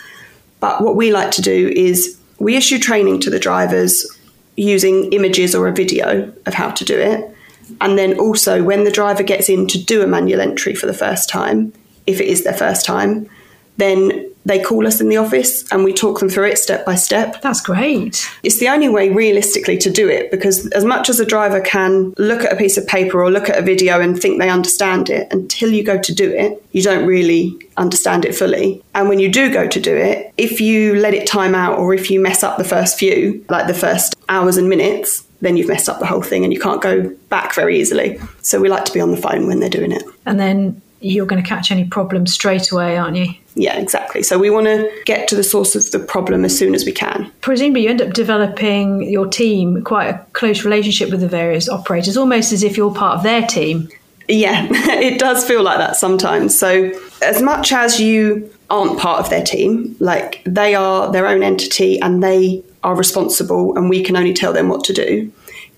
But 0.60 0.82
what 0.82 0.94
we 0.94 1.12
like 1.12 1.32
to 1.32 1.42
do 1.42 1.72
is 1.74 2.16
we 2.38 2.54
issue 2.54 2.78
training 2.78 3.18
to 3.20 3.30
the 3.30 3.40
drivers 3.40 4.06
using 4.54 5.12
images 5.12 5.52
or 5.54 5.66
a 5.66 5.72
video 5.72 6.32
of 6.46 6.54
how 6.54 6.70
to 6.70 6.84
do 6.84 6.96
it. 6.96 7.34
And 7.80 7.98
then 7.98 8.18
also, 8.18 8.62
when 8.62 8.84
the 8.84 8.90
driver 8.90 9.22
gets 9.22 9.48
in 9.48 9.66
to 9.68 9.82
do 9.82 10.02
a 10.02 10.06
manual 10.06 10.40
entry 10.40 10.74
for 10.74 10.86
the 10.86 10.94
first 10.94 11.28
time, 11.28 11.72
if 12.06 12.20
it 12.20 12.26
is 12.26 12.44
their 12.44 12.54
first 12.54 12.84
time, 12.84 13.28
then 13.76 14.28
they 14.48 14.60
call 14.60 14.86
us 14.86 15.00
in 15.00 15.08
the 15.08 15.16
office 15.16 15.70
and 15.70 15.84
we 15.84 15.92
talk 15.92 16.18
them 16.18 16.28
through 16.28 16.46
it 16.46 16.58
step 16.58 16.84
by 16.86 16.94
step. 16.94 17.40
That's 17.42 17.60
great. 17.60 18.26
It's 18.42 18.58
the 18.58 18.68
only 18.68 18.88
way 18.88 19.10
realistically 19.10 19.76
to 19.78 19.90
do 19.90 20.08
it 20.08 20.30
because, 20.30 20.66
as 20.68 20.84
much 20.84 21.08
as 21.08 21.20
a 21.20 21.26
driver 21.26 21.60
can 21.60 22.14
look 22.16 22.42
at 22.42 22.52
a 22.52 22.56
piece 22.56 22.78
of 22.78 22.86
paper 22.86 23.22
or 23.22 23.30
look 23.30 23.48
at 23.48 23.58
a 23.58 23.62
video 23.62 24.00
and 24.00 24.18
think 24.18 24.40
they 24.40 24.48
understand 24.48 25.10
it, 25.10 25.28
until 25.30 25.70
you 25.70 25.84
go 25.84 25.98
to 25.98 26.14
do 26.14 26.30
it, 26.30 26.64
you 26.72 26.82
don't 26.82 27.06
really 27.06 27.56
understand 27.76 28.24
it 28.24 28.34
fully. 28.34 28.82
And 28.94 29.08
when 29.08 29.18
you 29.18 29.30
do 29.30 29.52
go 29.52 29.68
to 29.68 29.80
do 29.80 29.94
it, 29.94 30.32
if 30.38 30.60
you 30.60 30.96
let 30.96 31.14
it 31.14 31.26
time 31.26 31.54
out 31.54 31.78
or 31.78 31.92
if 31.92 32.10
you 32.10 32.18
mess 32.18 32.42
up 32.42 32.56
the 32.56 32.64
first 32.64 32.98
few, 32.98 33.44
like 33.50 33.66
the 33.66 33.74
first 33.74 34.16
hours 34.28 34.56
and 34.56 34.68
minutes, 34.68 35.24
then 35.40 35.56
you've 35.56 35.68
messed 35.68 35.88
up 35.88 36.00
the 36.00 36.06
whole 36.06 36.22
thing 36.22 36.44
and 36.44 36.52
you 36.52 36.60
can't 36.60 36.82
go 36.82 37.08
back 37.28 37.54
very 37.54 37.78
easily. 37.78 38.20
So 38.42 38.60
we 38.60 38.68
like 38.68 38.84
to 38.86 38.92
be 38.92 39.00
on 39.00 39.10
the 39.10 39.16
phone 39.16 39.46
when 39.46 39.60
they're 39.60 39.70
doing 39.70 39.92
it. 39.92 40.02
And 40.26 40.40
then 40.40 40.80
you're 41.00 41.26
going 41.26 41.42
to 41.42 41.48
catch 41.48 41.70
any 41.70 41.84
problems 41.84 42.32
straight 42.32 42.70
away, 42.72 42.96
aren't 42.96 43.16
you? 43.16 43.32
Yeah, 43.54 43.78
exactly. 43.78 44.22
So 44.22 44.38
we 44.38 44.50
want 44.50 44.66
to 44.66 44.90
get 45.04 45.28
to 45.28 45.36
the 45.36 45.44
source 45.44 45.76
of 45.76 45.90
the 45.90 45.98
problem 45.98 46.44
as 46.44 46.56
soon 46.56 46.74
as 46.74 46.84
we 46.84 46.92
can. 46.92 47.30
Presumably, 47.40 47.84
you 47.84 47.90
end 47.90 48.02
up 48.02 48.12
developing 48.12 49.08
your 49.08 49.26
team 49.26 49.82
quite 49.84 50.08
a 50.08 50.26
close 50.32 50.64
relationship 50.64 51.10
with 51.10 51.20
the 51.20 51.28
various 51.28 51.68
operators, 51.68 52.16
almost 52.16 52.52
as 52.52 52.62
if 52.62 52.76
you're 52.76 52.94
part 52.94 53.16
of 53.16 53.22
their 53.22 53.46
team. 53.46 53.88
Yeah, 54.28 54.66
it 54.70 55.18
does 55.18 55.44
feel 55.44 55.62
like 55.62 55.78
that 55.78 55.96
sometimes. 55.96 56.58
So, 56.58 56.92
as 57.22 57.40
much 57.40 57.72
as 57.72 58.00
you 58.00 58.50
aren't 58.70 58.98
part 58.98 59.20
of 59.20 59.30
their 59.30 59.42
team, 59.42 59.96
like 60.00 60.42
they 60.44 60.74
are 60.74 61.10
their 61.10 61.26
own 61.26 61.42
entity 61.42 62.00
and 62.00 62.22
they 62.22 62.62
are 62.84 62.96
responsible, 62.96 63.76
and 63.76 63.88
we 63.88 64.02
can 64.02 64.16
only 64.16 64.32
tell 64.32 64.52
them 64.52 64.68
what 64.68 64.84
to 64.84 64.92
do, 64.92 65.32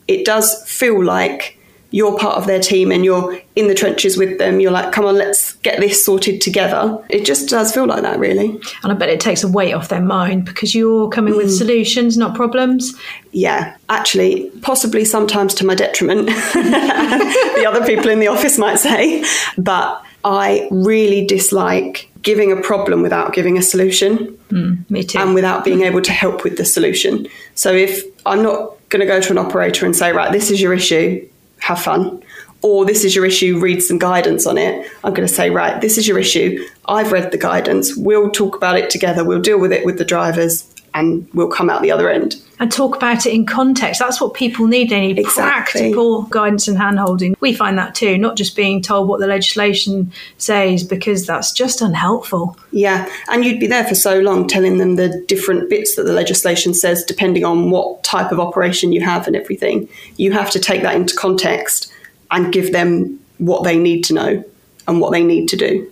it 0.09 0.25
does 0.25 0.62
feel 0.69 1.02
like 1.02 1.57
you're 1.92 2.16
part 2.16 2.37
of 2.37 2.47
their 2.47 2.61
team 2.61 2.92
and 2.92 3.04
you're 3.04 3.40
in 3.57 3.66
the 3.69 3.75
trenches 3.75 4.16
with 4.16 4.38
them. 4.38 4.61
You're 4.61 4.71
like, 4.71 4.92
come 4.92 5.04
on, 5.04 5.16
let's 5.16 5.54
get 5.57 5.80
this 5.80 6.04
sorted 6.04 6.40
together. 6.40 7.02
It 7.09 7.25
just 7.25 7.49
does 7.49 7.73
feel 7.73 7.87
like 7.87 8.02
that, 8.02 8.19
really. 8.19 8.61
And 8.83 8.92
I 8.92 8.95
bet 8.95 9.09
it 9.09 9.21
takes 9.21 9.42
a 9.42 9.49
weight 9.49 9.73
off 9.73 9.88
their 9.88 10.00
mind 10.00 10.45
because 10.45 10.75
you're 10.75 11.09
coming 11.09 11.37
with 11.37 11.49
mm. 11.49 11.59
solutions, 11.59 12.16
not 12.16 12.37
problems. 12.37 12.95
Yeah, 13.33 13.76
actually, 13.88 14.50
possibly 14.62 15.04
sometimes 15.04 15.52
to 15.54 15.66
my 15.66 15.75
detriment, 15.75 16.26
the 16.54 17.64
other 17.66 17.85
people 17.85 18.09
in 18.09 18.21
the 18.21 18.28
office 18.28 18.57
might 18.57 18.78
say. 18.78 19.25
But 19.59 20.02
I 20.25 20.69
really 20.71 21.26
dislike 21.26 22.09
giving 22.22 22.52
a 22.52 22.60
problem 22.60 23.02
without 23.02 23.32
giving 23.32 23.56
a 23.56 23.62
solution. 23.62 24.38
Mm, 24.50 24.90
me 24.90 25.04
too. 25.04 25.18
and 25.18 25.34
without 25.34 25.64
being 25.64 25.82
able 25.82 26.02
to 26.02 26.12
help 26.12 26.44
with 26.44 26.56
the 26.56 26.64
solution. 26.64 27.26
So 27.54 27.72
if 27.72 28.04
I'm 28.26 28.42
not 28.42 28.76
going 28.88 29.00
to 29.00 29.06
go 29.06 29.20
to 29.20 29.30
an 29.30 29.38
operator 29.38 29.86
and 29.86 29.94
say, 29.94 30.12
right, 30.12 30.32
this 30.32 30.50
is 30.50 30.60
your 30.60 30.74
issue, 30.74 31.26
have 31.60 31.80
fun, 31.80 32.22
or 32.62 32.84
this 32.84 33.04
is 33.04 33.14
your 33.14 33.24
issue, 33.24 33.58
read 33.58 33.82
some 33.82 33.98
guidance 33.98 34.46
on 34.46 34.58
it, 34.58 34.90
I'm 35.02 35.14
going 35.14 35.26
to 35.26 35.32
say, 35.32 35.50
right, 35.50 35.80
this 35.80 35.96
is 35.96 36.06
your 36.06 36.18
issue, 36.18 36.62
I've 36.86 37.12
read 37.12 37.30
the 37.30 37.38
guidance, 37.38 37.96
we'll 37.96 38.30
talk 38.30 38.56
about 38.56 38.76
it 38.76 38.90
together, 38.90 39.24
we'll 39.24 39.40
deal 39.40 39.58
with 39.58 39.72
it 39.72 39.86
with 39.86 39.96
the 39.96 40.04
drivers, 40.04 40.70
and 40.94 41.28
we'll 41.35 41.49
come 41.49 41.70
out 41.70 41.82
the 41.82 41.92
other 41.92 42.09
end. 42.11 42.37
and 42.59 42.70
talk 42.70 42.94
about 42.94 43.25
it 43.25 43.32
in 43.32 43.47
context. 43.47 44.00
That's 44.00 44.20
what 44.20 44.35
people 44.35 44.66
need. 44.66 44.90
They 44.90 45.00
need 45.00 45.18
Exactly. 45.18 45.80
practical 45.80 46.23
guidance 46.25 46.68
and 46.68 46.76
handholding. 46.76 47.35
We 47.40 47.54
find 47.54 47.78
that 47.78 47.94
too, 47.94 48.18
not 48.18 48.37
just 48.37 48.54
being 48.54 48.82
told 48.82 49.09
what 49.09 49.18
the 49.18 49.26
legislation 49.26 50.12
says, 50.37 50.85
because 50.85 51.26
that's 51.26 51.52
just 51.52 51.80
unhelpful. 51.80 52.59
Yeah, 52.70 53.09
and 53.28 53.44
you'd 53.44 53.61
be 53.61 53.66
there 53.66 53.85
for 53.85 53.94
so 53.94 54.18
long 54.20 54.47
telling 54.47 54.76
them 54.76 54.97
the 54.97 55.25
different 55.26 55.70
bits 55.70 55.97
that 55.97 56.02
the 56.02 56.12
legislation 56.12 56.75
says, 56.75 57.02
depending 57.04 57.44
on 57.44 57.70
what 57.70 58.04
type 58.04 58.30
of 58.30 58.38
operation 58.38 58.92
you 58.92 59.00
have 59.00 59.26
and 59.26 59.37
everything. 59.37 59.88
You 60.16 60.32
have 60.32 60.50
to 60.50 60.59
take 60.59 60.82
that 60.82 60.94
into 60.94 61.16
context 61.16 61.90
and 62.30 62.52
give 62.52 62.73
them 62.73 63.18
what 63.38 63.64
they 63.64 63.78
need 63.78 64.02
to 64.04 64.12
know 64.14 64.44
and 64.87 65.00
what 65.00 65.12
they 65.12 65.23
need 65.25 65.49
to 65.49 65.56
do. 65.56 65.90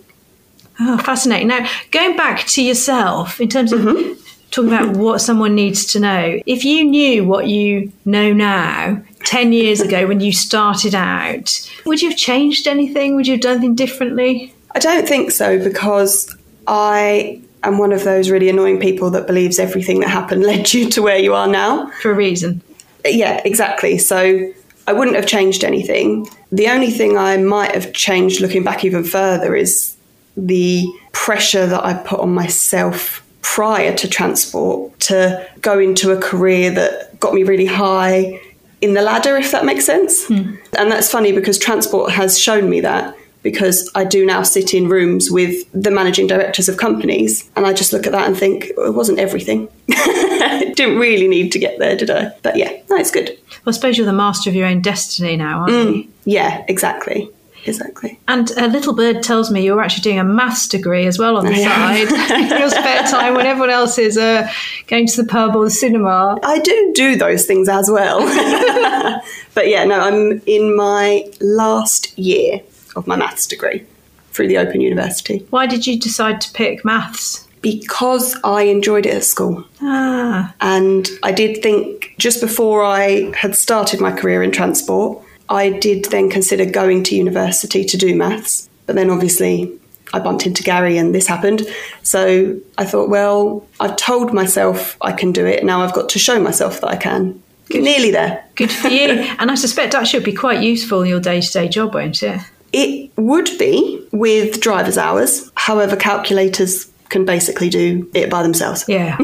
Oh, 0.79 0.97
fascinating. 0.99 1.47
Now, 1.47 1.67
going 1.91 2.15
back 2.15 2.45
to 2.47 2.63
yourself 2.63 3.41
in 3.41 3.49
terms 3.49 3.73
of 3.73 3.81
mm-hmm. 3.81 4.13
Talking 4.51 4.69
about 4.69 4.89
mm-hmm. 4.89 5.01
what 5.01 5.21
someone 5.21 5.55
needs 5.55 5.85
to 5.93 5.99
know, 5.99 6.39
if 6.45 6.65
you 6.65 6.83
knew 6.83 7.23
what 7.25 7.47
you 7.47 7.91
know 8.05 8.33
now 8.33 9.01
10 9.25 9.53
years 9.53 9.81
ago 9.81 10.07
when 10.07 10.19
you 10.19 10.31
started 10.31 10.95
out, 10.95 11.69
would 11.85 12.01
you 12.01 12.09
have 12.09 12.17
changed 12.17 12.67
anything? 12.67 13.15
Would 13.15 13.27
you 13.27 13.33
have 13.33 13.41
done 13.41 13.57
anything 13.57 13.75
differently? 13.75 14.53
I 14.71 14.79
don't 14.79 15.07
think 15.07 15.31
so 15.31 15.61
because 15.63 16.35
I 16.67 17.41
am 17.63 17.77
one 17.77 17.91
of 17.91 18.03
those 18.03 18.29
really 18.29 18.49
annoying 18.49 18.79
people 18.79 19.09
that 19.11 19.27
believes 19.27 19.59
everything 19.59 19.99
that 20.01 20.09
happened 20.09 20.43
led 20.43 20.73
you 20.73 20.89
to 20.91 21.01
where 21.01 21.19
you 21.19 21.33
are 21.33 21.47
now. 21.47 21.91
For 22.01 22.11
a 22.11 22.15
reason. 22.15 22.61
Yeah, 23.05 23.41
exactly. 23.45 23.97
So 23.97 24.51
I 24.87 24.93
wouldn't 24.93 25.15
have 25.15 25.27
changed 25.27 25.63
anything. 25.63 26.27
The 26.51 26.67
only 26.67 26.91
thing 26.91 27.17
I 27.17 27.37
might 27.37 27.73
have 27.75 27.93
changed 27.93 28.41
looking 28.41 28.63
back 28.63 28.83
even 28.83 29.03
further 29.03 29.55
is 29.55 29.95
the 30.35 30.87
pressure 31.11 31.65
that 31.67 31.83
I 31.83 31.93
put 31.93 32.19
on 32.19 32.33
myself 32.33 33.23
prior 33.41 33.95
to 33.95 34.07
transport 34.07 34.99
to 34.99 35.47
go 35.61 35.79
into 35.79 36.11
a 36.11 36.21
career 36.21 36.71
that 36.71 37.19
got 37.19 37.33
me 37.33 37.43
really 37.43 37.65
high 37.65 38.39
in 38.81 38.93
the 38.93 39.01
ladder, 39.01 39.35
if 39.37 39.51
that 39.51 39.65
makes 39.65 39.85
sense. 39.85 40.25
Hmm. 40.27 40.55
And 40.77 40.91
that's 40.91 41.11
funny 41.11 41.31
because 41.31 41.57
transport 41.57 42.11
has 42.11 42.39
shown 42.39 42.69
me 42.69 42.81
that 42.81 43.15
because 43.41 43.89
I 43.95 44.03
do 44.03 44.25
now 44.25 44.43
sit 44.43 44.73
in 44.73 44.89
rooms 44.89 45.31
with 45.31 45.65
the 45.71 45.91
managing 45.91 46.27
directors 46.27 46.67
of 46.67 46.77
companies 46.77 47.49
and 47.55 47.65
I 47.65 47.73
just 47.73 47.93
look 47.93 48.05
at 48.05 48.11
that 48.11 48.27
and 48.27 48.37
think, 48.37 48.71
well, 48.75 48.87
it 48.87 48.93
wasn't 48.93 49.19
everything. 49.19 49.69
Didn't 49.87 50.97
really 50.97 51.27
need 51.27 51.51
to 51.53 51.59
get 51.59 51.79
there, 51.79 51.95
did 51.95 52.09
I? 52.09 52.31
But 52.41 52.57
yeah, 52.57 52.71
no, 52.89 52.97
it's 52.97 53.11
good. 53.11 53.29
Well, 53.29 53.59
I 53.67 53.71
suppose 53.71 53.97
you're 53.97 54.05
the 54.05 54.13
master 54.13 54.49
of 54.49 54.55
your 54.55 54.67
own 54.67 54.81
destiny 54.81 55.37
now, 55.37 55.61
aren't 55.61 55.71
mm. 55.71 55.95
you? 55.95 56.11
Yeah, 56.25 56.65
exactly. 56.67 57.29
Exactly. 57.65 58.19
And 58.27 58.51
a 58.51 58.67
little 58.67 58.93
bird 58.93 59.23
tells 59.23 59.51
me 59.51 59.63
you're 59.63 59.81
actually 59.81 60.01
doing 60.01 60.19
a 60.19 60.23
maths 60.23 60.67
degree 60.67 61.05
as 61.05 61.19
well 61.19 61.37
on 61.37 61.45
the 61.45 61.51
I 61.65 62.05
side 62.05 62.41
in 62.51 62.57
your 62.59 62.69
spare 62.69 63.03
time 63.03 63.33
when 63.35 63.45
everyone 63.45 63.69
else 63.69 63.97
is 63.97 64.17
uh, 64.17 64.49
going 64.87 65.07
to 65.07 65.21
the 65.21 65.27
pub 65.27 65.55
or 65.55 65.65
the 65.65 65.71
cinema. 65.71 66.39
I 66.43 66.59
do 66.59 66.91
do 66.95 67.15
those 67.15 67.45
things 67.45 67.69
as 67.69 67.89
well. 67.89 68.19
but 69.53 69.67
yeah, 69.67 69.83
no, 69.85 69.99
I'm 69.99 70.41
in 70.45 70.75
my 70.75 71.29
last 71.41 72.17
year 72.17 72.61
of 72.95 73.07
my 73.07 73.15
maths 73.15 73.45
degree 73.47 73.85
through 74.31 74.47
the 74.47 74.57
Open 74.57 74.79
University 74.81 75.45
Why 75.49 75.65
did 75.65 75.85
you 75.87 75.99
decide 75.99 76.41
to 76.41 76.51
pick 76.53 76.85
maths? 76.85 77.45
because 77.61 78.37
I 78.43 78.63
enjoyed 78.63 79.05
it 79.05 79.15
at 79.15 79.23
school. 79.25 79.65
Ah, 79.81 80.53
And 80.61 81.09
I 81.23 81.33
did 81.33 81.61
think 81.61 82.15
just 82.17 82.39
before 82.39 82.83
I 82.85 83.31
had 83.35 83.53
started 83.55 83.99
my 83.99 84.11
career 84.13 84.41
in 84.43 84.51
transport, 84.51 85.21
I 85.49 85.71
did 85.71 86.05
then 86.05 86.29
consider 86.29 86.65
going 86.65 87.03
to 87.05 87.15
university 87.15 87.83
to 87.83 87.97
do 87.97 88.15
maths. 88.15 88.69
But 88.85 88.95
then 88.95 89.09
obviously 89.09 89.71
I 90.13 90.19
bumped 90.19 90.45
into 90.45 90.63
Gary 90.63 90.97
and 90.97 91.13
this 91.13 91.27
happened. 91.27 91.67
So 92.03 92.59
I 92.77 92.85
thought, 92.85 93.09
well, 93.09 93.67
I've 93.79 93.95
told 93.97 94.33
myself 94.33 94.97
I 95.01 95.11
can 95.11 95.31
do 95.31 95.45
it. 95.45 95.63
Now 95.63 95.81
I've 95.81 95.93
got 95.93 96.09
to 96.09 96.19
show 96.19 96.39
myself 96.39 96.81
that 96.81 96.87
I 96.87 96.95
can. 96.95 97.41
Nearly 97.71 98.09
there. 98.09 98.43
good 98.55 98.71
for 98.71 98.87
you. 98.87 99.09
and 99.39 99.51
I 99.51 99.55
suspect 99.55 99.93
that 99.93 100.07
should 100.07 100.23
be 100.23 100.33
quite 100.33 100.63
useful 100.63 101.03
in 101.03 101.09
your 101.09 101.19
day 101.19 101.41
to 101.41 101.51
day 101.51 101.67
job, 101.67 101.93
won't 101.93 102.23
it? 102.23 102.41
It 102.73 103.11
would 103.15 103.49
be 103.59 104.07
with 104.11 104.59
driver's 104.59 104.97
hours. 104.97 105.51
However, 105.55 105.95
calculators 105.95 106.85
can 107.09 107.25
basically 107.25 107.69
do 107.69 108.09
it 108.13 108.29
by 108.29 108.43
themselves. 108.43 108.85
Yeah. 108.87 109.17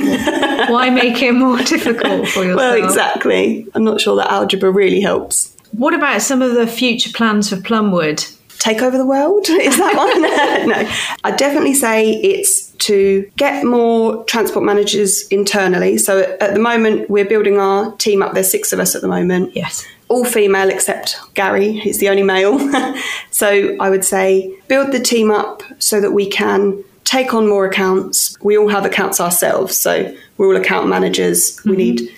Why 0.70 0.90
make 0.90 1.22
it 1.22 1.32
more 1.34 1.58
difficult 1.64 2.28
for 2.28 2.44
yourself? 2.44 2.58
Well, 2.58 2.84
exactly. 2.84 3.68
I'm 3.74 3.84
not 3.84 4.02
sure 4.02 4.16
that 4.18 4.30
algebra 4.30 4.72
really 4.72 5.02
helps. 5.02 5.55
What 5.78 5.94
about 5.94 6.22
some 6.22 6.42
of 6.42 6.54
the 6.54 6.68
future 6.68 7.12
plans 7.12 7.50
for 7.50 7.58
Plumwood? 7.58 8.36
take 8.66 8.82
over 8.82 8.98
the 8.98 9.06
world? 9.06 9.46
Is 9.50 9.78
that 9.78 9.96
one? 9.96 10.22
no. 10.70 10.92
I'd 11.24 11.38
definitely 11.38 11.76
say 11.76 12.14
it's 12.14 12.72
to 12.72 13.30
get 13.38 13.64
more 13.64 14.24
transport 14.26 14.66
managers 14.66 15.28
internally. 15.28 15.98
So 15.98 16.22
at 16.42 16.54
the 16.54 16.60
moment, 16.60 17.10
we're 17.10 17.26
building 17.26 17.58
our 17.58 17.96
team 17.98 18.22
up. 18.24 18.34
There's 18.34 18.50
six 18.50 18.74
of 18.74 18.80
us 18.80 18.96
at 18.96 19.02
the 19.02 19.08
moment. 19.08 19.56
Yes. 19.56 19.86
All 20.08 20.26
female 20.26 20.70
except 20.70 21.18
Gary, 21.34 21.74
he's 21.74 22.00
the 22.00 22.10
only 22.10 22.24
male. 22.24 22.60
so 23.32 23.76
I 23.80 23.90
would 23.90 24.06
say 24.06 24.56
build 24.68 24.92
the 24.92 25.00
team 25.00 25.32
up 25.32 25.64
so 25.80 26.02
that 26.02 26.12
we 26.12 26.28
can 26.30 26.84
take 27.04 27.34
on 27.34 27.48
more 27.48 27.66
accounts. 27.66 28.36
We 28.42 28.58
all 28.58 28.70
have 28.70 28.86
accounts 28.86 29.20
ourselves. 29.20 29.78
So 29.78 30.16
we're 30.38 30.48
all 30.48 30.56
account 30.56 30.88
managers. 30.90 31.60
We 31.66 31.72
mm-hmm. 31.72 31.78
need 31.78 32.18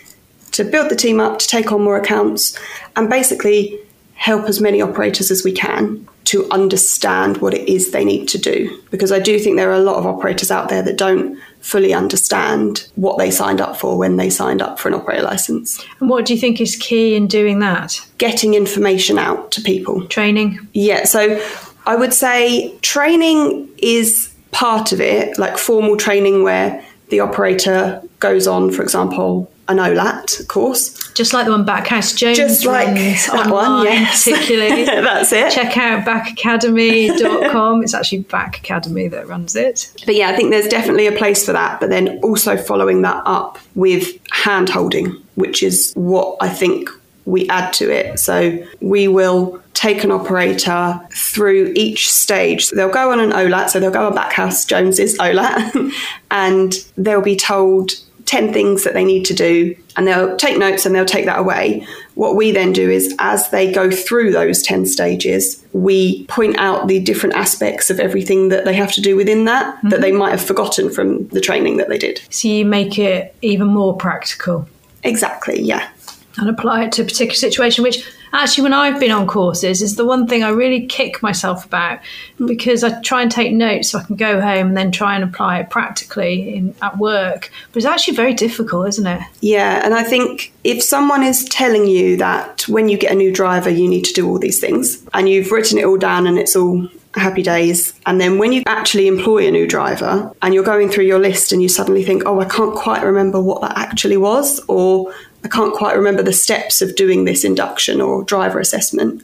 to 0.57 0.63
build 0.63 0.89
the 0.89 0.95
team 0.95 1.19
up 1.19 1.39
to 1.39 1.47
take 1.47 1.71
on 1.71 1.83
more 1.83 1.97
accounts 1.97 2.57
and 2.95 3.09
basically 3.09 3.79
help 4.15 4.45
as 4.45 4.59
many 4.59 4.81
operators 4.81 5.29
as 5.29 5.43
we 5.43 5.51
can 5.51 6.07
to 6.25 6.49
understand 6.51 7.37
what 7.37 7.53
it 7.53 7.69
is 7.69 7.91
they 7.91 8.03
need 8.03 8.27
to 8.27 8.37
do. 8.37 8.81
Because 8.91 9.11
I 9.13 9.19
do 9.19 9.39
think 9.39 9.55
there 9.55 9.69
are 9.69 9.75
a 9.75 9.79
lot 9.79 9.95
of 9.95 10.05
operators 10.05 10.51
out 10.51 10.67
there 10.67 10.81
that 10.81 10.97
don't 10.97 11.39
fully 11.61 11.93
understand 11.93 12.87
what 12.95 13.17
they 13.17 13.31
signed 13.31 13.61
up 13.61 13.77
for 13.77 13.97
when 13.97 14.17
they 14.17 14.29
signed 14.29 14.61
up 14.61 14.77
for 14.77 14.89
an 14.89 14.95
operator 14.95 15.21
license. 15.21 15.81
And 16.01 16.09
what 16.09 16.25
do 16.25 16.33
you 16.33 16.39
think 16.39 16.59
is 16.59 16.75
key 16.75 17.15
in 17.15 17.27
doing 17.27 17.59
that? 17.59 18.01
Getting 18.17 18.55
information 18.55 19.17
out 19.17 19.51
to 19.51 19.61
people. 19.61 20.05
Training? 20.07 20.67
Yeah, 20.73 21.05
so 21.05 21.41
I 21.85 21.95
would 21.95 22.13
say 22.13 22.75
training 22.79 23.69
is 23.77 24.33
part 24.51 24.91
of 24.91 24.99
it, 24.99 25.37
like 25.37 25.57
formal 25.57 25.95
training 25.95 26.43
where 26.43 26.83
the 27.09 27.21
operator 27.21 28.01
goes 28.19 28.47
on, 28.47 28.71
for 28.71 28.81
example, 28.81 29.49
an 29.67 29.77
OLAT 29.77 30.39
of 30.39 30.47
course. 30.47 31.11
Just 31.13 31.33
like 31.33 31.45
the 31.45 31.51
one 31.51 31.65
Backhouse 31.65 32.15
Jones 32.15 32.37
Just 32.37 32.65
like 32.65 32.95
that 32.95 33.49
one, 33.49 33.85
yes. 33.85 34.23
particularly. 34.25 34.85
That's 34.85 35.31
it. 35.31 35.51
Check 35.51 35.77
out 35.77 36.05
backacademy.com. 36.05 37.83
it's 37.83 37.93
actually 37.93 38.19
Back 38.19 38.59
Academy 38.59 39.07
that 39.07 39.27
runs 39.27 39.55
it. 39.55 39.91
But 40.05 40.15
yeah, 40.15 40.29
I 40.29 40.35
think 40.35 40.51
there's 40.51 40.67
definitely 40.67 41.07
a 41.07 41.11
place 41.11 41.45
for 41.45 41.53
that, 41.53 41.79
but 41.79 41.89
then 41.89 42.19
also 42.19 42.57
following 42.57 43.01
that 43.01 43.21
up 43.25 43.57
with 43.75 44.17
hand 44.31 44.69
holding, 44.69 45.11
which 45.35 45.63
is 45.63 45.91
what 45.95 46.37
I 46.39 46.49
think 46.49 46.89
we 47.25 47.47
add 47.49 47.73
to 47.73 47.91
it. 47.91 48.19
So 48.19 48.63
we 48.79 49.07
will 49.07 49.61
take 49.73 50.03
an 50.03 50.11
operator 50.11 50.99
through 51.11 51.71
each 51.75 52.11
stage. 52.11 52.69
They'll 52.69 52.89
go 52.89 53.11
on 53.11 53.19
an 53.19 53.31
OLAT, 53.31 53.69
so 53.69 53.79
they'll 53.79 53.91
go 53.91 54.07
on 54.07 54.15
Backhouse 54.15 54.67
Jones's 54.67 55.17
OLAT, 55.19 55.93
and 56.31 56.73
they'll 56.97 57.21
be 57.21 57.35
told 57.35 57.91
10 58.27 58.53
things 58.53 58.83
that 58.83 58.93
they 58.93 59.03
need 59.03 59.25
to 59.25 59.33
do, 59.33 59.75
and 59.95 60.05
they'll 60.05 60.37
take 60.37 60.57
notes 60.57 60.85
and 60.85 60.93
they'll 60.93 61.05
take 61.05 61.25
that 61.25 61.39
away. 61.39 61.87
What 62.13 62.35
we 62.35 62.51
then 62.51 62.73
do 62.73 62.89
is, 62.89 63.15
as 63.19 63.49
they 63.49 63.71
go 63.71 63.89
through 63.89 64.31
those 64.31 64.61
10 64.61 64.85
stages, 64.85 65.63
we 65.73 66.25
point 66.25 66.57
out 66.57 66.87
the 66.87 66.99
different 66.99 67.35
aspects 67.35 67.89
of 67.89 67.99
everything 67.99 68.49
that 68.49 68.65
they 68.65 68.73
have 68.75 68.91
to 68.93 69.01
do 69.01 69.15
within 69.15 69.45
that 69.45 69.81
that 69.83 69.89
mm-hmm. 69.89 70.01
they 70.01 70.11
might 70.11 70.31
have 70.31 70.43
forgotten 70.43 70.91
from 70.91 71.27
the 71.29 71.41
training 71.41 71.77
that 71.77 71.89
they 71.89 71.97
did. 71.97 72.21
So 72.29 72.47
you 72.47 72.65
make 72.65 72.99
it 72.99 73.35
even 73.41 73.67
more 73.67 73.95
practical 73.95 74.67
Exactly, 75.03 75.61
yeah. 75.61 75.89
and 76.37 76.49
apply 76.49 76.85
it 76.85 76.91
to 76.93 77.03
a 77.03 77.05
particular 77.05 77.35
situation, 77.35 77.83
which 77.83 78.05
actually, 78.37 78.63
when 78.63 78.73
I've 78.73 78.99
been 78.99 79.11
on 79.11 79.27
courses, 79.27 79.81
is 79.81 79.95
the 79.95 80.05
one 80.05 80.27
thing 80.27 80.43
I 80.43 80.49
really 80.49 80.85
kick 80.85 81.21
myself 81.21 81.65
about 81.65 81.99
because 82.45 82.83
I 82.83 83.01
try 83.01 83.21
and 83.21 83.31
take 83.31 83.51
notes 83.53 83.91
so 83.91 83.99
I 83.99 84.03
can 84.03 84.15
go 84.15 84.39
home 84.39 84.67
and 84.67 84.77
then 84.77 84.91
try 84.91 85.15
and 85.15 85.23
apply 85.23 85.59
it 85.59 85.69
practically 85.69 86.55
in, 86.55 86.75
at 86.81 86.97
work. 86.97 87.51
But 87.71 87.77
it's 87.77 87.85
actually 87.85 88.15
very 88.15 88.33
difficult, 88.33 88.87
isn't 88.87 89.07
it? 89.07 89.21
Yeah, 89.41 89.81
and 89.83 89.93
I 89.93 90.03
think 90.03 90.53
if 90.63 90.83
someone 90.83 91.23
is 91.23 91.45
telling 91.45 91.87
you 91.87 92.17
that 92.17 92.67
when 92.67 92.89
you 92.89 92.97
get 92.97 93.11
a 93.11 93.15
new 93.15 93.33
driver, 93.33 93.69
you 93.69 93.89
need 93.89 94.05
to 94.05 94.13
do 94.13 94.27
all 94.27 94.39
these 94.39 94.59
things, 94.59 95.03
and 95.13 95.27
you've 95.27 95.51
written 95.51 95.77
it 95.77 95.85
all 95.85 95.97
down 95.97 96.27
and 96.27 96.37
it's 96.37 96.55
all 96.55 96.87
happy 97.15 97.41
days. 97.41 97.93
And 98.05 98.21
then 98.21 98.37
when 98.37 98.51
you 98.51 98.63
actually 98.67 99.07
employ 99.07 99.47
a 99.47 99.51
new 99.51 99.67
driver 99.67 100.31
and 100.41 100.53
you're 100.53 100.63
going 100.63 100.89
through 100.89 101.05
your 101.05 101.19
list 101.19 101.51
and 101.51 101.61
you 101.61 101.69
suddenly 101.69 102.03
think, 102.03 102.23
oh, 102.25 102.39
I 102.39 102.45
can't 102.45 102.75
quite 102.75 103.03
remember 103.03 103.41
what 103.41 103.61
that 103.61 103.77
actually 103.77 104.17
was, 104.17 104.59
or 104.67 105.13
I 105.47 105.49
can't 105.49 105.73
quite 105.73 105.95
remember 105.95 106.21
the 106.21 106.33
steps 106.33 106.81
of 106.81 106.97
doing 106.97 107.23
this 107.23 107.45
induction 107.45 108.01
or 108.01 108.21
driver 108.25 108.59
assessment, 108.59 109.23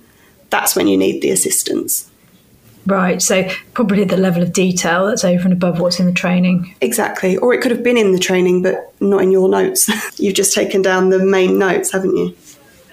that's 0.51 0.73
when 0.73 0.87
you 0.87 0.97
need 0.97 1.21
the 1.21 1.31
assistance. 1.31 2.09
Right, 2.85 3.21
so 3.21 3.49
probably 3.73 4.05
the 4.05 4.15
level 4.15 4.41
of 4.41 4.53
detail 4.53 5.07
that's 5.07 5.25
over 5.25 5.43
and 5.43 5.51
above 5.51 5.81
what's 5.81 5.99
in 5.99 6.05
the 6.05 6.13
training. 6.13 6.75
Exactly. 6.79 7.35
Or 7.35 7.53
it 7.53 7.59
could 7.59 7.71
have 7.71 7.83
been 7.83 7.97
in 7.97 8.13
the 8.13 8.19
training, 8.19 8.63
but 8.63 8.93
not 9.01 9.21
in 9.21 9.31
your 9.31 9.49
notes. 9.49 9.89
You've 10.19 10.35
just 10.35 10.53
taken 10.53 10.81
down 10.81 11.09
the 11.09 11.19
main 11.19 11.59
notes, 11.59 11.91
haven't 11.91 12.15
you? 12.15 12.33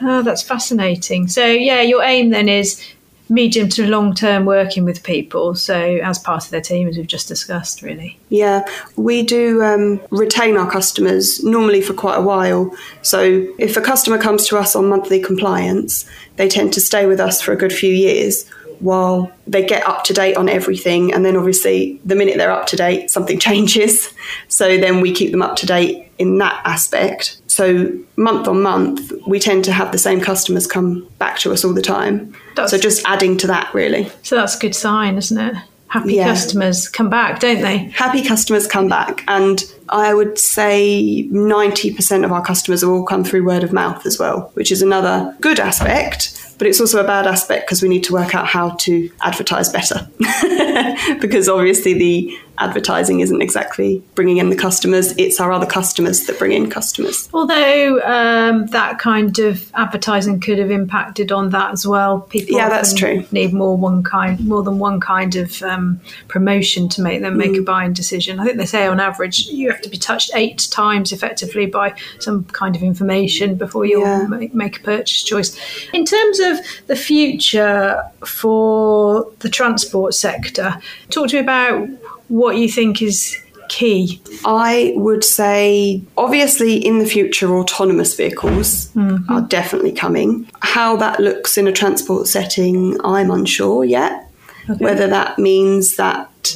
Oh, 0.00 0.22
that's 0.22 0.42
fascinating. 0.42 1.28
So, 1.28 1.46
yeah, 1.46 1.82
your 1.82 2.02
aim 2.02 2.30
then 2.30 2.49
is 2.49 2.84
medium 3.30 3.68
to 3.68 3.87
long 3.87 4.14
term 4.14 4.44
working 4.44 4.84
with 4.84 5.02
people. 5.02 5.54
So, 5.54 5.75
as 6.02 6.18
part 6.18 6.44
of 6.44 6.50
their 6.50 6.60
team, 6.60 6.88
as 6.88 6.96
we've 6.96 7.06
just 7.06 7.28
discussed, 7.28 7.80
really. 7.80 8.18
Yeah, 8.28 8.66
we 8.96 9.22
do 9.22 9.62
um, 9.62 10.00
retain 10.10 10.56
our 10.56 10.70
customers 10.70 11.42
normally 11.42 11.80
for 11.80 11.94
quite 11.94 12.16
a 12.16 12.22
while. 12.22 12.76
So, 13.02 13.46
if 13.58 13.76
a 13.76 13.80
customer 13.80 14.18
comes 14.18 14.46
to 14.49 14.58
us 14.58 14.76
on 14.76 14.88
monthly 14.88 15.22
compliance, 15.22 16.04
they 16.37 16.49
tend 16.49 16.72
to 16.75 16.80
stay 16.80 17.06
with 17.06 17.20
us 17.20 17.40
for 17.40 17.52
a 17.52 17.56
good 17.56 17.72
few 17.72 17.92
years 17.92 18.49
while 18.80 19.30
they 19.46 19.64
get 19.64 19.87
up 19.87 20.04
to 20.04 20.14
date 20.14 20.37
on 20.37 20.49
everything. 20.49 21.14
And 21.14 21.25
then, 21.25 21.37
obviously, 21.37 22.00
the 22.04 22.16
minute 22.16 22.37
they're 22.37 22.50
up 22.50 22.66
to 22.66 22.76
date, 22.76 23.10
something 23.10 23.38
changes. 23.49 24.12
So, 24.49 24.76
then 24.76 25.00
we 25.00 25.12
keep 25.12 25.30
them 25.30 25.42
up 25.42 25.56
to 25.56 25.66
date 25.66 26.10
in 26.18 26.38
that 26.38 26.60
aspect. 26.66 27.39
So 27.50 27.92
month 28.16 28.47
on 28.47 28.62
month, 28.62 29.12
we 29.26 29.40
tend 29.40 29.64
to 29.64 29.73
have 29.73 29.90
the 29.90 29.99
same 29.99 30.21
customers 30.21 30.69
come 30.69 31.09
back 31.19 31.38
to 31.40 31.52
us 31.52 31.64
all 31.64 31.75
the 31.75 31.83
time. 31.83 32.35
That's, 32.54 32.71
so 32.71 32.78
just 32.78 33.04
adding 33.07 33.37
to 33.38 33.49
that, 33.49 33.75
really. 33.75 34.09
So 34.23 34.37
that's 34.37 34.57
a 34.57 34.59
good 34.61 34.75
sign, 34.75 35.16
isn't 35.16 35.37
it? 35.37 35.57
Happy 35.88 36.14
yeah. 36.14 36.28
customers 36.28 36.88
come 36.88 37.11
back, 37.11 37.40
don't 37.40 37.61
they? 37.61 37.78
Happy 37.78 38.23
customers 38.23 38.69
come 38.69 38.88
back, 38.88 39.25
and 39.26 39.64
I 39.88 40.14
would 40.14 40.38
say 40.38 41.28
90% 41.28 42.25
of 42.25 42.30
our 42.30 42.45
customers 42.45 42.83
have 42.83 42.90
all 42.90 43.04
come 43.04 43.25
through 43.25 43.45
word 43.45 43.64
of 43.64 43.73
mouth 43.73 44.07
as 44.07 44.16
well, 44.16 44.52
which 44.54 44.71
is 44.71 44.83
another 44.83 45.37
good 45.40 45.59
aspect 45.59 46.40
but 46.61 46.66
it's 46.66 46.78
also 46.78 47.02
a 47.02 47.07
bad 47.07 47.26
aspect 47.26 47.66
because 47.66 47.80
we 47.80 47.88
need 47.88 48.04
to 48.04 48.12
work 48.12 48.35
out 48.35 48.47
how 48.47 48.69
to 48.80 49.11
advertise 49.23 49.71
better. 49.71 50.07
because 51.19 51.49
obviously 51.49 51.95
the 51.95 52.38
advertising 52.60 53.20
isn't 53.20 53.42
exactly 53.42 54.02
bringing 54.14 54.36
in 54.36 54.50
the 54.50 54.56
customers, 54.56 55.12
it's 55.16 55.40
our 55.40 55.50
other 55.50 55.66
customers 55.66 56.26
that 56.26 56.38
bring 56.38 56.52
in 56.52 56.70
customers. 56.70 57.28
Although 57.32 58.00
um, 58.02 58.66
that 58.66 58.98
kind 58.98 59.38
of 59.38 59.72
advertising 59.74 60.40
could 60.40 60.58
have 60.58 60.70
impacted 60.70 61.32
on 61.32 61.50
that 61.50 61.72
as 61.72 61.86
well. 61.86 62.20
People 62.20 62.56
yeah, 62.56 62.68
that's 62.68 62.94
true. 62.94 63.26
need 63.32 63.52
more 63.52 63.76
one 63.76 64.02
kind, 64.02 64.38
more 64.46 64.62
than 64.62 64.78
one 64.78 65.00
kind 65.00 65.34
of 65.36 65.62
um, 65.62 66.00
promotion 66.28 66.88
to 66.90 67.02
make 67.02 67.22
them 67.22 67.36
make 67.36 67.52
mm. 67.52 67.60
a 67.60 67.62
buying 67.62 67.92
decision. 67.92 68.38
I 68.38 68.44
think 68.44 68.58
they 68.58 68.66
say 68.66 68.86
on 68.86 69.00
average 69.00 69.46
you 69.46 69.70
have 69.70 69.80
to 69.82 69.88
be 69.88 69.96
touched 69.96 70.30
eight 70.34 70.68
times 70.70 71.12
effectively 71.12 71.66
by 71.66 71.94
some 72.18 72.44
kind 72.44 72.76
of 72.76 72.82
information 72.82 73.54
before 73.54 73.86
you'll 73.86 74.02
yeah. 74.02 74.26
make, 74.26 74.54
make 74.54 74.78
a 74.78 74.82
purchase 74.82 75.22
choice. 75.22 75.58
In 75.92 76.04
terms 76.04 76.40
of 76.40 76.58
the 76.86 76.96
future 76.96 78.02
for 78.24 79.30
the 79.40 79.48
transport 79.48 80.14
sector, 80.14 80.80
talk 81.08 81.28
to 81.28 81.36
me 81.36 81.40
about 81.40 81.88
what 82.30 82.56
you 82.56 82.68
think 82.68 83.02
is 83.02 83.37
key? 83.68 84.22
I 84.44 84.92
would 84.96 85.25
say, 85.25 86.02
obviously, 86.16 86.76
in 86.76 86.99
the 86.99 87.06
future, 87.06 87.56
autonomous 87.56 88.14
vehicles 88.14 88.90
mm-hmm. 88.92 89.30
are 89.30 89.42
definitely 89.42 89.92
coming. 89.92 90.49
How 90.60 90.96
that 90.96 91.20
looks 91.20 91.58
in 91.58 91.66
a 91.66 91.72
transport 91.72 92.28
setting, 92.28 92.96
I'm 93.04 93.30
unsure 93.30 93.84
yet. 93.84 94.30
Okay. 94.68 94.84
Whether 94.84 95.08
that 95.08 95.38
means 95.38 95.96
that 95.96 96.54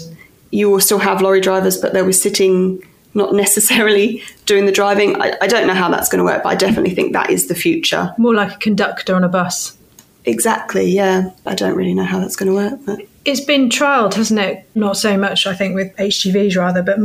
you 0.50 0.70
will 0.70 0.80
still 0.80 1.00
have 1.00 1.20
lorry 1.20 1.40
drivers, 1.40 1.76
but 1.76 1.92
they'll 1.92 2.06
be 2.06 2.12
sitting 2.12 2.82
not 3.14 3.34
necessarily 3.34 4.22
doing 4.46 4.66
the 4.66 4.72
driving. 4.72 5.20
I, 5.20 5.36
I 5.40 5.46
don't 5.48 5.66
know 5.66 5.74
how 5.74 5.88
that's 5.88 6.08
going 6.08 6.20
to 6.20 6.24
work, 6.24 6.44
but 6.44 6.50
I 6.50 6.54
definitely 6.54 6.94
think 6.94 7.12
that 7.12 7.30
is 7.30 7.48
the 7.48 7.54
future. 7.54 8.14
More 8.18 8.34
like 8.34 8.52
a 8.52 8.58
conductor 8.58 9.14
on 9.16 9.24
a 9.24 9.28
bus. 9.28 9.76
Exactly, 10.24 10.90
yeah. 10.90 11.30
I 11.44 11.54
don't 11.54 11.76
really 11.76 11.94
know 11.94 12.04
how 12.04 12.20
that's 12.20 12.36
going 12.36 12.48
to 12.48 12.54
work. 12.54 12.80
But. 12.86 13.06
It's 13.24 13.40
been 13.40 13.68
trialled, 13.68 14.14
hasn't 14.14 14.40
it? 14.40 14.68
Not 14.74 14.96
so 14.96 15.16
much, 15.16 15.46
I 15.46 15.54
think, 15.54 15.74
with 15.74 15.94
HGVs 15.96 16.56
rather, 16.56 16.82
but 16.82 16.98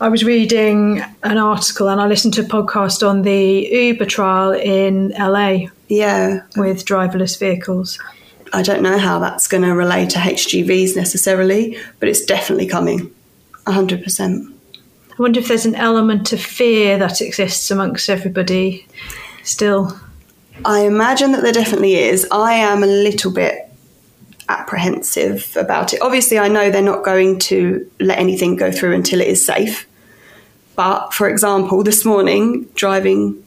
I 0.00 0.08
was 0.08 0.24
reading 0.24 1.02
an 1.22 1.38
article 1.38 1.88
and 1.88 2.00
I 2.00 2.06
listened 2.06 2.34
to 2.34 2.42
a 2.42 2.44
podcast 2.44 3.06
on 3.06 3.22
the 3.22 3.68
Uber 3.70 4.06
trial 4.06 4.52
in 4.52 5.10
LA. 5.10 5.68
Yeah. 5.88 6.42
With 6.56 6.84
driverless 6.84 7.38
vehicles. 7.38 7.98
I 8.52 8.62
don't 8.62 8.82
know 8.82 8.98
how 8.98 9.18
that's 9.18 9.46
going 9.46 9.62
to 9.62 9.74
relate 9.74 10.10
to 10.10 10.18
HGVs 10.18 10.96
necessarily, 10.96 11.78
but 12.00 12.08
it's 12.08 12.24
definitely 12.24 12.66
coming. 12.66 13.10
100%. 13.66 14.52
I 15.10 15.22
wonder 15.22 15.40
if 15.40 15.48
there's 15.48 15.66
an 15.66 15.74
element 15.74 16.32
of 16.32 16.40
fear 16.40 16.98
that 16.98 17.20
exists 17.20 17.70
amongst 17.70 18.08
everybody 18.08 18.86
still. 19.42 19.98
I 20.64 20.80
imagine 20.80 21.32
that 21.32 21.42
there 21.42 21.52
definitely 21.52 21.94
is. 21.94 22.26
I 22.30 22.54
am 22.54 22.82
a 22.82 22.86
little 22.86 23.30
bit 23.30 23.69
apprehensive 24.50 25.56
about 25.56 25.94
it. 25.94 26.02
Obviously, 26.02 26.38
I 26.38 26.48
know 26.48 26.70
they're 26.70 26.82
not 26.82 27.04
going 27.04 27.38
to 27.40 27.90
let 28.00 28.18
anything 28.18 28.56
go 28.56 28.70
through 28.72 28.94
until 28.94 29.20
it 29.20 29.28
is 29.28 29.44
safe. 29.44 29.86
But 30.76 31.12
for 31.12 31.28
example, 31.28 31.82
this 31.82 32.04
morning, 32.04 32.68
driving 32.74 33.42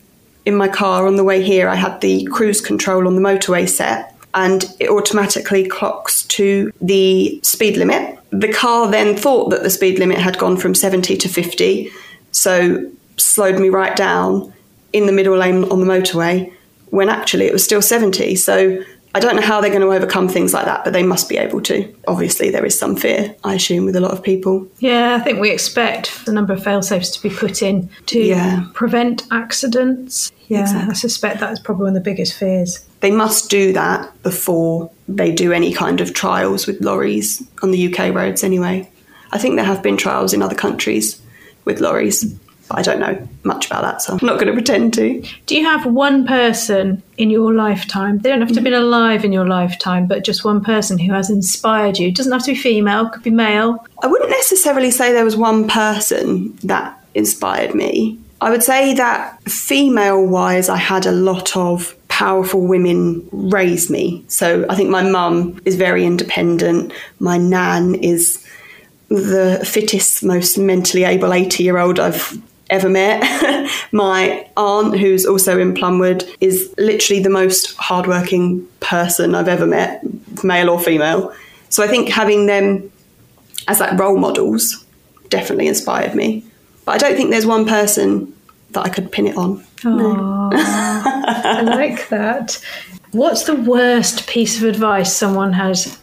in 0.46 0.56
my 0.56 0.68
car 0.68 1.08
on 1.08 1.16
the 1.16 1.24
way 1.24 1.42
here, 1.42 1.70
I 1.70 1.76
had 1.76 2.02
the 2.02 2.26
cruise 2.26 2.62
control 2.62 3.08
on 3.08 3.16
the 3.16 3.22
motorway 3.22 3.68
set 3.68 4.16
and 4.34 4.66
it 4.80 4.90
automatically 4.90 5.68
clocks 5.68 6.24
to 6.24 6.72
the 6.82 7.40
speed 7.44 7.78
limit. 7.78 8.20
The 8.32 8.52
car 8.52 8.90
then 8.90 9.16
thought 9.16 9.50
that 9.52 9.64
the 9.64 9.70
speed 9.70 10.00
limit 10.00 10.18
had 10.18 10.38
gone 10.38 10.58
from 10.58 10.74
70 10.74 11.18
to 11.18 11.30
50, 11.30 11.92
so 12.32 12.92
slowed 13.18 13.60
me 13.60 13.70
right 13.70 13.96
down 13.96 14.52
in 14.92 15.06
the 15.06 15.12
middle 15.12 15.38
lane 15.38 15.64
on 15.66 15.80
the 15.80 15.86
motorway 15.86 16.52
when 16.90 17.10
actually 17.10 17.46
it 17.46 17.54
was 17.54 17.64
still 17.64 17.82
70. 17.82 18.36
So 18.36 18.84
I 19.16 19.20
don't 19.20 19.36
know 19.36 19.44
how 19.44 19.62
they're 19.62 19.70
going 19.70 19.82
to 19.82 19.94
overcome 19.94 20.28
things 20.28 20.54
like 20.54 20.66
that, 20.66 20.84
but 20.84 20.94
they 20.94 21.04
must 21.04 21.30
be 21.30 21.38
able 21.38 21.62
to. 21.62 21.94
Obviously, 22.08 22.50
there 22.50 22.66
is 22.66 22.78
some 22.78 22.96
fear, 22.96 23.36
I 23.44 23.54
assume, 23.54 23.86
with 23.86 23.96
a 23.96 24.00
lot 24.00 24.12
of 24.12 24.24
people. 24.24 24.68
Yeah, 24.80 25.16
I 25.16 25.20
think 25.24 25.40
we 25.40 25.52
expect 25.52 26.26
the 26.26 26.34
number 26.34 26.52
of 26.54 26.64
fail-safes 26.64 27.12
to 27.12 27.22
be 27.22 27.30
put 27.30 27.62
in 27.62 27.90
to 28.08 28.20
yeah. 28.20 28.66
prevent 28.74 29.24
accidents. 29.32 30.32
Yeah, 30.48 30.62
exactly. 30.62 30.92
I 30.92 30.94
suspect 30.94 31.40
that 31.42 31.54
is 31.54 31.60
probably 31.60 31.84
one 31.84 31.96
of 31.96 32.04
the 32.04 32.10
biggest 32.10 32.34
fears. 32.34 32.80
They 33.02 33.12
must 33.12 33.52
do 33.52 33.72
that 33.74 34.12
before 34.24 34.90
they 35.08 35.32
do 35.32 35.52
any 35.54 35.74
kind 35.74 36.02
of 36.02 36.14
trials 36.14 36.66
with 36.66 36.82
lorries 36.82 37.44
on 37.62 37.70
the 37.70 37.94
UK 37.94 38.16
roads, 38.16 38.44
anyway. 38.44 38.90
I 39.32 39.38
think 39.38 39.58
there 39.58 39.66
have 39.66 39.84
been 39.84 39.98
trials 39.98 40.34
in 40.34 40.42
other 40.42 40.56
countries 40.56 41.22
with 41.66 41.80
lorries. 41.80 42.36
I 42.74 42.82
don't 42.82 43.00
know 43.00 43.28
much 43.44 43.68
about 43.68 43.82
that, 43.84 44.02
so 44.02 44.14
I'm 44.14 44.26
not 44.26 44.36
going 44.36 44.48
to 44.48 44.54
pretend 44.54 44.94
to. 44.96 45.24
Do 45.46 45.56
you 45.56 45.64
have 45.64 45.86
one 45.86 46.26
person 46.26 47.02
in 47.18 47.30
your 47.30 47.54
lifetime? 47.54 48.20
They 48.20 48.30
don't 48.30 48.40
have 48.40 48.50
to 48.50 48.56
have 48.56 48.64
been 48.64 48.74
mm-hmm. 48.74 48.84
alive 48.84 49.26
in 49.26 49.32
your 49.32 49.48
lifetime, 49.48 50.08
but 50.08 50.24
just 50.24 50.44
one 50.44 50.64
person 50.64 50.98
who 50.98 51.14
has 51.14 51.30
inspired 51.30 52.00
you. 52.00 52.10
It 52.10 52.16
doesn't 52.16 52.32
have 52.32 52.44
to 52.46 52.54
be 52.54 52.58
female, 52.58 53.10
could 53.10 53.24
be 53.24 53.30
male. 53.30 53.86
I 54.02 54.08
wouldn't 54.08 54.30
necessarily 54.30 54.92
say 54.92 55.12
there 55.12 55.26
was 55.26 55.38
one 55.38 55.68
person 55.68 56.58
that 56.64 57.00
inspired 57.14 57.76
me. 57.76 58.20
I 58.42 58.50
would 58.50 58.64
say 58.64 58.94
that 58.96 59.42
female 59.44 60.26
wise, 60.26 60.68
I 60.68 60.78
had 60.78 61.06
a 61.06 61.12
lot 61.12 61.56
of 61.56 61.96
powerful 62.10 62.62
women 62.68 63.28
raise 63.32 63.90
me. 63.90 64.24
So 64.28 64.66
I 64.70 64.76
think 64.76 64.90
my 64.90 65.02
mum 65.02 65.60
is 65.66 65.78
very 65.78 66.06
independent. 66.06 66.94
My 67.20 67.38
nan 67.38 67.96
is 67.96 68.46
the 69.08 69.64
fittest, 69.66 70.24
most 70.24 70.58
mentally 70.58 71.06
able 71.06 71.34
80 71.34 71.64
year 71.64 71.78
old 71.78 72.00
I've 72.00 72.38
ever 72.74 72.90
met. 72.90 73.22
My 73.92 74.48
aunt, 74.58 74.98
who's 74.98 75.26
also 75.26 75.60
in 75.60 75.74
Plumwood, 75.74 76.36
is 76.42 76.74
literally 76.78 77.22
the 77.22 77.30
most 77.30 77.76
hardworking 77.78 78.68
person 78.80 79.36
I've 79.36 79.48
ever 79.48 79.66
met, 79.66 80.04
male 80.44 80.70
or 80.70 80.80
female. 80.80 81.34
So 81.70 81.84
I 81.84 81.88
think 81.88 82.10
having 82.10 82.48
them 82.48 82.92
as 83.68 83.80
like 83.80 83.98
role 83.98 84.18
models 84.18 84.86
definitely 85.30 85.68
inspired 85.68 86.16
me. 86.16 86.44
But 86.86 86.96
I 86.96 86.98
don't 86.98 87.16
think 87.16 87.32
there's 87.32 87.46
one 87.46 87.66
person 87.66 88.34
that 88.72 88.86
I 88.86 88.90
could 88.90 89.12
pin 89.12 89.28
it 89.28 89.38
on. 89.38 89.64
No. 89.84 90.50
I 90.54 91.62
like 91.62 92.10
that. 92.10 92.62
What's 93.12 93.44
the 93.44 93.56
worst 93.56 94.28
piece 94.28 94.58
of 94.58 94.64
advice 94.68 95.16
someone 95.16 95.54
has 95.54 95.98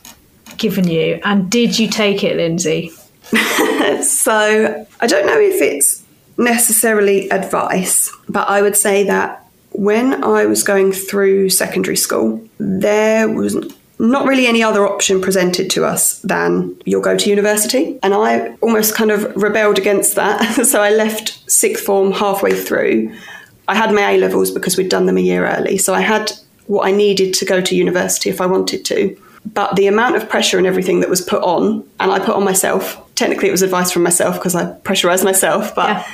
given 0.56 0.88
you? 0.88 1.20
And 1.24 1.50
did 1.50 1.78
you 1.78 1.88
take 1.88 2.22
it, 2.22 2.36
Lindsay? 2.36 2.92
so 4.02 4.86
I 5.00 5.06
don't 5.06 5.26
know 5.26 5.38
if 5.38 5.60
it's 5.60 5.99
necessarily 6.40 7.30
advice, 7.30 8.14
but 8.28 8.48
I 8.48 8.62
would 8.62 8.76
say 8.76 9.04
that 9.04 9.46
when 9.72 10.24
I 10.24 10.46
was 10.46 10.62
going 10.62 10.92
through 10.92 11.50
secondary 11.50 11.96
school, 11.96 12.44
there 12.58 13.28
was 13.28 13.56
not 13.98 14.26
really 14.26 14.46
any 14.46 14.62
other 14.62 14.86
option 14.86 15.20
presented 15.20 15.68
to 15.70 15.84
us 15.84 16.20
than 16.22 16.74
you'll 16.86 17.02
go 17.02 17.16
to 17.16 17.30
university. 17.30 17.98
And 18.02 18.14
I 18.14 18.56
almost 18.62 18.94
kind 18.94 19.10
of 19.10 19.36
rebelled 19.36 19.78
against 19.78 20.16
that. 20.16 20.42
so 20.66 20.82
I 20.82 20.90
left 20.90 21.50
sixth 21.50 21.84
form 21.84 22.12
halfway 22.12 22.52
through. 22.52 23.14
I 23.68 23.74
had 23.74 23.92
my 23.92 24.12
A 24.12 24.18
levels 24.18 24.50
because 24.50 24.76
we'd 24.76 24.88
done 24.88 25.06
them 25.06 25.18
a 25.18 25.20
year 25.20 25.46
early. 25.46 25.76
So 25.76 25.94
I 25.94 26.00
had 26.00 26.32
what 26.66 26.86
I 26.86 26.92
needed 26.92 27.34
to 27.34 27.44
go 27.44 27.60
to 27.60 27.76
university 27.76 28.30
if 28.30 28.40
I 28.40 28.46
wanted 28.46 28.84
to. 28.86 29.16
But 29.52 29.76
the 29.76 29.86
amount 29.86 30.16
of 30.16 30.28
pressure 30.28 30.58
and 30.58 30.66
everything 30.66 31.00
that 31.00 31.10
was 31.10 31.20
put 31.20 31.42
on, 31.42 31.86
and 31.98 32.10
I 32.10 32.18
put 32.18 32.36
on 32.36 32.44
myself, 32.44 32.98
technically 33.16 33.48
it 33.48 33.52
was 33.52 33.62
advice 33.62 33.90
from 33.90 34.02
myself 34.02 34.36
because 34.36 34.54
I 34.54 34.72
pressurized 34.72 35.24
myself, 35.24 35.74
but 35.74 35.88
yeah. 35.88 36.06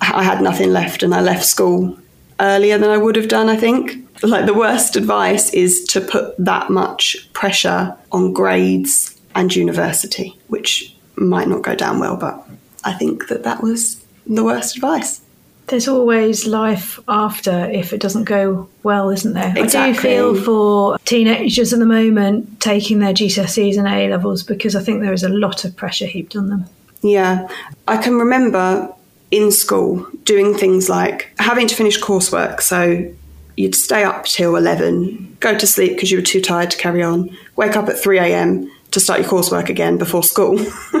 I 0.00 0.22
had 0.22 0.42
nothing 0.42 0.72
left 0.72 1.02
and 1.02 1.14
I 1.14 1.20
left 1.20 1.44
school 1.44 1.98
earlier 2.40 2.78
than 2.78 2.90
I 2.90 2.96
would 2.96 3.16
have 3.16 3.28
done, 3.28 3.48
I 3.48 3.56
think 3.56 4.08
like 4.22 4.46
the 4.46 4.54
worst 4.54 4.96
advice 4.96 5.52
is 5.52 5.84
to 5.84 6.00
put 6.00 6.36
that 6.38 6.70
much 6.70 7.32
pressure 7.32 7.96
on 8.12 8.32
grades 8.32 9.18
and 9.34 9.54
university, 9.54 10.36
which 10.48 10.94
might 11.16 11.48
not 11.48 11.62
go 11.62 11.74
down 11.74 11.98
well, 11.98 12.16
but 12.16 12.44
I 12.84 12.92
think 12.94 13.28
that 13.28 13.44
that 13.44 13.62
was 13.62 14.04
the 14.26 14.44
worst 14.44 14.76
advice. 14.76 15.20
There's 15.68 15.86
always 15.86 16.46
life 16.46 16.98
after 17.08 17.66
if 17.70 17.92
it 17.92 18.00
doesn't 18.00 18.24
go 18.24 18.68
well, 18.82 19.10
isn't 19.10 19.34
there? 19.34 19.52
Exactly. 19.56 19.90
I 19.90 19.92
do 19.92 20.34
feel 20.34 20.42
for 20.42 20.98
teenagers 21.04 21.74
at 21.74 21.78
the 21.78 21.86
moment 21.86 22.60
taking 22.60 23.00
their 23.00 23.12
GCSEs 23.12 23.76
and 23.76 23.86
A 23.86 24.08
levels 24.08 24.42
because 24.42 24.74
I 24.74 24.82
think 24.82 25.02
there 25.02 25.12
is 25.12 25.22
a 25.22 25.28
lot 25.28 25.66
of 25.66 25.76
pressure 25.76 26.06
heaped 26.06 26.36
on 26.36 26.48
them. 26.48 26.64
Yeah. 27.02 27.48
I 27.86 27.98
can 27.98 28.18
remember 28.18 28.92
in 29.30 29.52
school 29.52 30.06
doing 30.24 30.54
things 30.54 30.88
like 30.88 31.32
having 31.38 31.66
to 31.66 31.74
finish 31.74 32.00
coursework. 32.00 32.60
So 32.60 33.12
you'd 33.56 33.74
stay 33.74 34.04
up 34.04 34.24
till 34.24 34.56
11, 34.56 35.36
go 35.40 35.56
to 35.56 35.66
sleep 35.66 35.94
because 35.94 36.10
you 36.10 36.18
were 36.18 36.22
too 36.22 36.40
tired 36.40 36.70
to 36.70 36.78
carry 36.78 37.02
on, 37.02 37.36
wake 37.56 37.76
up 37.76 37.88
at 37.88 37.98
3 37.98 38.18
a.m. 38.18 38.70
to 38.92 39.00
start 39.00 39.20
your 39.20 39.28
coursework 39.28 39.68
again 39.68 39.98
before 39.98 40.22
school. 40.22 40.58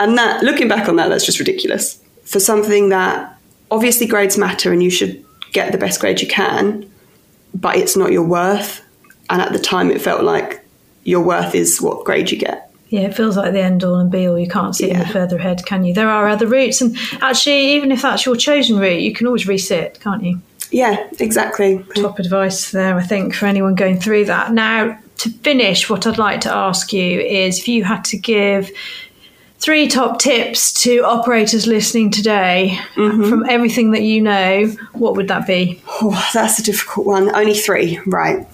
and 0.00 0.16
that, 0.16 0.42
looking 0.42 0.68
back 0.68 0.88
on 0.88 0.96
that, 0.96 1.08
that's 1.08 1.26
just 1.26 1.38
ridiculous. 1.38 2.00
For 2.24 2.40
something 2.40 2.90
that 2.90 3.36
obviously 3.70 4.06
grades 4.06 4.38
matter 4.38 4.72
and 4.72 4.82
you 4.82 4.90
should 4.90 5.24
get 5.52 5.72
the 5.72 5.78
best 5.78 6.00
grade 6.00 6.20
you 6.20 6.28
can, 6.28 6.90
but 7.54 7.76
it's 7.76 7.96
not 7.96 8.12
your 8.12 8.24
worth. 8.24 8.82
And 9.28 9.42
at 9.42 9.52
the 9.52 9.58
time, 9.58 9.90
it 9.90 10.00
felt 10.00 10.22
like 10.22 10.64
your 11.04 11.20
worth 11.20 11.54
is 11.54 11.80
what 11.80 12.04
grade 12.04 12.30
you 12.30 12.38
get. 12.38 12.69
Yeah, 12.90 13.02
it 13.02 13.14
feels 13.14 13.36
like 13.36 13.52
the 13.52 13.62
end 13.62 13.84
all 13.84 13.94
and 13.94 14.10
be 14.10 14.26
all. 14.26 14.38
You 14.38 14.48
can't 14.48 14.74
see 14.74 14.88
yeah. 14.88 15.00
any 15.00 15.12
further 15.12 15.38
ahead, 15.38 15.64
can 15.64 15.84
you? 15.84 15.94
There 15.94 16.08
are 16.08 16.28
other 16.28 16.46
routes, 16.46 16.80
and 16.80 16.96
actually, 17.22 17.72
even 17.74 17.92
if 17.92 18.02
that's 18.02 18.26
your 18.26 18.36
chosen 18.36 18.78
route, 18.78 19.00
you 19.00 19.14
can 19.14 19.26
always 19.26 19.46
resit, 19.46 20.00
can't 20.00 20.24
you? 20.24 20.40
Yeah, 20.72 21.08
exactly. 21.18 21.84
Top 21.94 22.18
advice 22.18 22.72
there, 22.72 22.96
I 22.96 23.02
think, 23.02 23.34
for 23.34 23.46
anyone 23.46 23.74
going 23.74 23.98
through 23.98 24.26
that. 24.26 24.52
Now, 24.52 24.98
to 25.18 25.30
finish, 25.30 25.88
what 25.88 26.06
I'd 26.06 26.18
like 26.18 26.40
to 26.42 26.54
ask 26.54 26.92
you 26.92 27.20
is 27.20 27.58
if 27.58 27.68
you 27.68 27.84
had 27.84 28.04
to 28.06 28.16
give 28.16 28.70
three 29.58 29.86
top 29.86 30.18
tips 30.18 30.72
to 30.82 31.00
operators 31.04 31.66
listening 31.66 32.10
today 32.10 32.78
mm-hmm. 32.94 33.28
from 33.28 33.48
everything 33.48 33.90
that 33.92 34.02
you 34.02 34.20
know, 34.20 34.66
what 34.94 35.14
would 35.16 35.28
that 35.28 35.46
be? 35.46 35.82
Oh, 35.86 36.28
that's 36.32 36.58
a 36.58 36.62
difficult 36.62 37.06
one. 37.06 37.34
Only 37.34 37.54
three, 37.54 38.00
right. 38.06 38.48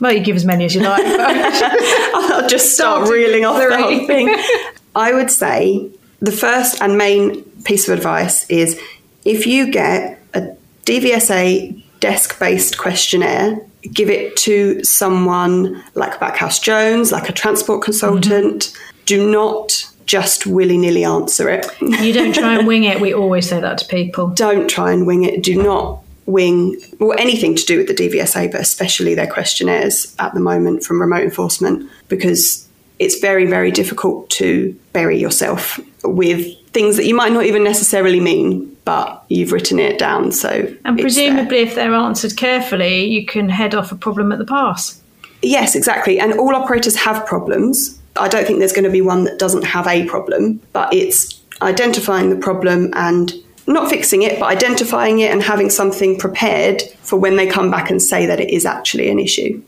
Well, 0.00 0.12
you 0.12 0.20
give 0.20 0.36
as 0.36 0.44
many 0.44 0.64
as 0.64 0.74
you 0.74 0.82
like. 0.82 1.02
I'll 1.04 2.48
just 2.48 2.74
start 2.74 3.08
reeling 3.08 3.44
off 3.44 3.58
the 3.58 3.76
whole 3.76 4.06
thing. 4.06 4.36
I 4.94 5.12
would 5.12 5.30
say 5.30 5.90
the 6.20 6.32
first 6.32 6.80
and 6.82 6.96
main 6.98 7.42
piece 7.64 7.88
of 7.88 7.96
advice 7.96 8.48
is 8.50 8.80
if 9.24 9.46
you 9.46 9.70
get 9.70 10.20
a 10.34 10.56
DVSA 10.84 11.82
desk 12.00 12.38
based 12.38 12.78
questionnaire, 12.78 13.60
give 13.92 14.10
it 14.10 14.36
to 14.36 14.82
someone 14.84 15.82
like 15.94 16.18
Backhouse 16.20 16.60
Jones, 16.60 17.12
like 17.12 17.28
a 17.28 17.32
transport 17.32 17.82
consultant. 17.82 18.64
Mm-hmm. 18.64 18.82
Do 19.06 19.30
not 19.30 19.92
just 20.06 20.46
willy 20.46 20.78
nilly 20.78 21.04
answer 21.04 21.48
it. 21.48 21.66
You 21.80 22.12
don't 22.12 22.34
try 22.34 22.58
and 22.58 22.66
wing 22.68 22.84
it. 22.84 23.00
We 23.00 23.12
always 23.12 23.48
say 23.48 23.60
that 23.60 23.78
to 23.78 23.84
people. 23.86 24.28
Don't 24.28 24.68
try 24.68 24.92
and 24.92 25.06
wing 25.06 25.24
it. 25.24 25.42
Do 25.42 25.60
not 25.60 26.02
wing 26.26 26.80
or 27.00 27.18
anything 27.18 27.54
to 27.54 27.64
do 27.64 27.78
with 27.78 27.86
the 27.86 27.94
DVSA, 27.94 28.50
but 28.52 28.60
especially 28.60 29.14
their 29.14 29.26
questionnaires 29.26 30.14
at 30.18 30.34
the 30.34 30.40
moment 30.40 30.84
from 30.84 31.00
remote 31.00 31.22
enforcement, 31.22 31.88
because 32.08 32.68
it's 32.98 33.18
very, 33.20 33.46
very 33.46 33.70
difficult 33.70 34.28
to 34.30 34.78
bury 34.92 35.18
yourself 35.18 35.78
with 36.02 36.46
things 36.70 36.96
that 36.96 37.06
you 37.06 37.14
might 37.14 37.32
not 37.32 37.44
even 37.44 37.62
necessarily 37.62 38.20
mean 38.20 38.76
but 38.86 39.24
you've 39.28 39.50
written 39.50 39.80
it 39.80 39.98
down. 39.98 40.30
So, 40.30 40.72
and 40.84 40.98
presumably, 40.98 41.58
if 41.58 41.74
they're 41.74 41.92
answered 41.92 42.36
carefully, 42.36 43.04
you 43.04 43.26
can 43.26 43.48
head 43.48 43.74
off 43.74 43.90
a 43.90 43.96
problem 43.96 44.30
at 44.30 44.38
the 44.38 44.44
pass. 44.44 45.02
Yes, 45.42 45.74
exactly. 45.74 46.20
And 46.20 46.32
all 46.34 46.54
operators 46.54 46.94
have 46.94 47.26
problems. 47.26 47.98
I 48.14 48.28
don't 48.28 48.46
think 48.46 48.60
there's 48.60 48.72
going 48.72 48.84
to 48.84 48.90
be 48.90 49.02
one 49.02 49.24
that 49.24 49.40
doesn't 49.40 49.64
have 49.64 49.88
a 49.88 50.06
problem, 50.06 50.62
but 50.72 50.94
it's 50.94 51.42
identifying 51.60 52.30
the 52.30 52.36
problem 52.36 52.90
and 52.94 53.34
not 53.66 53.90
fixing 53.90 54.22
it, 54.22 54.38
but 54.38 54.46
identifying 54.46 55.18
it 55.18 55.30
and 55.30 55.42
having 55.42 55.70
something 55.70 56.18
prepared 56.18 56.82
for 57.00 57.18
when 57.18 57.36
they 57.36 57.46
come 57.46 57.70
back 57.70 57.90
and 57.90 58.00
say 58.00 58.26
that 58.26 58.40
it 58.40 58.50
is 58.50 58.64
actually 58.64 59.10
an 59.10 59.18
issue. 59.18 59.62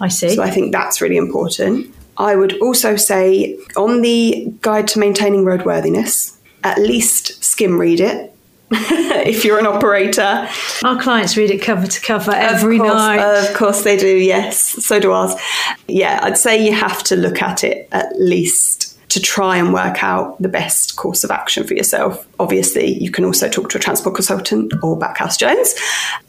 I 0.00 0.08
see. 0.08 0.34
So 0.34 0.42
I 0.42 0.50
think 0.50 0.72
that's 0.72 1.00
really 1.00 1.16
important. 1.16 1.94
I 2.18 2.34
would 2.34 2.60
also 2.60 2.96
say 2.96 3.58
on 3.76 4.02
the 4.02 4.52
guide 4.62 4.88
to 4.88 4.98
maintaining 4.98 5.44
roadworthiness, 5.44 6.36
at 6.64 6.78
least 6.78 7.44
skim 7.44 7.78
read 7.78 8.00
it 8.00 8.34
if 8.70 9.44
you're 9.44 9.58
an 9.58 9.66
operator. 9.66 10.48
Our 10.84 11.00
clients 11.00 11.36
read 11.36 11.50
it 11.50 11.58
cover 11.58 11.86
to 11.86 12.00
cover 12.00 12.32
every 12.32 12.76
of 12.76 12.82
course, 12.82 12.94
night. 12.94 13.20
Of 13.20 13.56
course 13.56 13.84
they 13.84 13.96
do, 13.96 14.16
yes. 14.16 14.84
So 14.84 14.98
do 14.98 15.12
ours. 15.12 15.34
Yeah, 15.86 16.18
I'd 16.22 16.38
say 16.38 16.64
you 16.64 16.72
have 16.72 17.02
to 17.04 17.16
look 17.16 17.42
at 17.42 17.62
it 17.62 17.88
at 17.92 18.18
least 18.18 18.85
to 19.16 19.22
try 19.22 19.56
and 19.56 19.72
work 19.72 20.02
out 20.02 20.40
the 20.40 20.48
best 20.48 20.96
course 20.96 21.24
of 21.24 21.30
action 21.30 21.66
for 21.66 21.74
yourself. 21.74 22.26
Obviously, 22.38 23.02
you 23.02 23.10
can 23.10 23.24
also 23.24 23.48
talk 23.48 23.70
to 23.70 23.78
a 23.78 23.80
transport 23.80 24.14
consultant 24.14 24.72
or 24.82 24.98
Backhouse 24.98 25.38
Jones. 25.38 25.74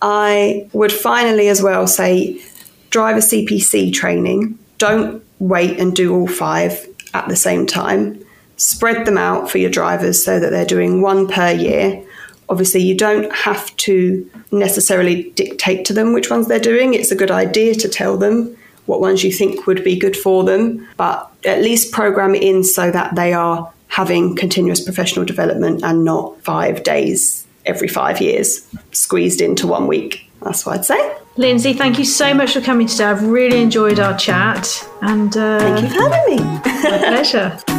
I 0.01 0.67
would 0.73 0.91
finally 0.91 1.49
as 1.49 1.61
well 1.61 1.85
say 1.87 2.41
driver 2.89 3.19
CPC 3.19 3.93
training. 3.93 4.57
Don't 4.77 5.23
wait 5.39 5.79
and 5.79 5.95
do 5.95 6.15
all 6.15 6.27
five 6.27 6.87
at 7.13 7.27
the 7.27 7.35
same 7.35 7.65
time. 7.65 8.23
Spread 8.55 9.05
them 9.05 9.17
out 9.17 9.51
for 9.51 9.57
your 9.57 9.69
drivers 9.69 10.23
so 10.23 10.39
that 10.39 10.49
they're 10.49 10.65
doing 10.65 11.01
one 11.01 11.27
per 11.27 11.51
year 11.51 12.03
Obviously, 12.49 12.81
you 12.81 12.95
don't 12.95 13.33
have 13.35 13.75
to 13.77 14.29
necessarily 14.51 15.31
dictate 15.31 15.85
to 15.85 15.93
them 15.93 16.13
which 16.13 16.29
ones 16.29 16.47
they're 16.47 16.59
doing. 16.59 16.93
It's 16.93 17.11
a 17.11 17.15
good 17.15 17.31
idea 17.31 17.75
to 17.75 17.89
tell 17.89 18.17
them 18.17 18.56
what 18.87 18.99
ones 18.99 19.23
you 19.23 19.31
think 19.31 19.67
would 19.67 19.83
be 19.83 19.97
good 19.97 20.17
for 20.17 20.43
them, 20.43 20.87
but 20.97 21.31
at 21.45 21.61
least 21.61 21.91
program 21.91 22.33
it 22.33 22.41
in 22.41 22.63
so 22.63 22.89
that 22.91 23.15
they 23.15 23.33
are 23.33 23.71
having 23.89 24.35
continuous 24.35 24.83
professional 24.83 25.25
development 25.25 25.83
and 25.83 26.03
not 26.03 26.41
five 26.43 26.83
days 26.83 27.45
every 27.65 27.87
five 27.87 28.19
years 28.19 28.67
squeezed 28.91 29.41
into 29.41 29.67
one 29.67 29.87
week. 29.87 30.29
That's 30.41 30.65
what 30.65 30.79
I'd 30.79 30.85
say. 30.85 31.17
Lindsay, 31.35 31.73
thank 31.73 31.99
you 31.99 32.05
so 32.05 32.33
much 32.33 32.53
for 32.53 32.61
coming 32.61 32.87
today. 32.87 33.05
I've 33.05 33.23
really 33.23 33.61
enjoyed 33.61 33.99
our 33.99 34.17
chat. 34.17 34.87
And 35.01 35.35
uh, 35.37 35.59
thank 35.59 35.81
you 35.81 35.89
for 35.89 36.09
having 36.09 36.35
me. 36.37 36.43
my 36.43 36.97
pleasure. 36.97 37.59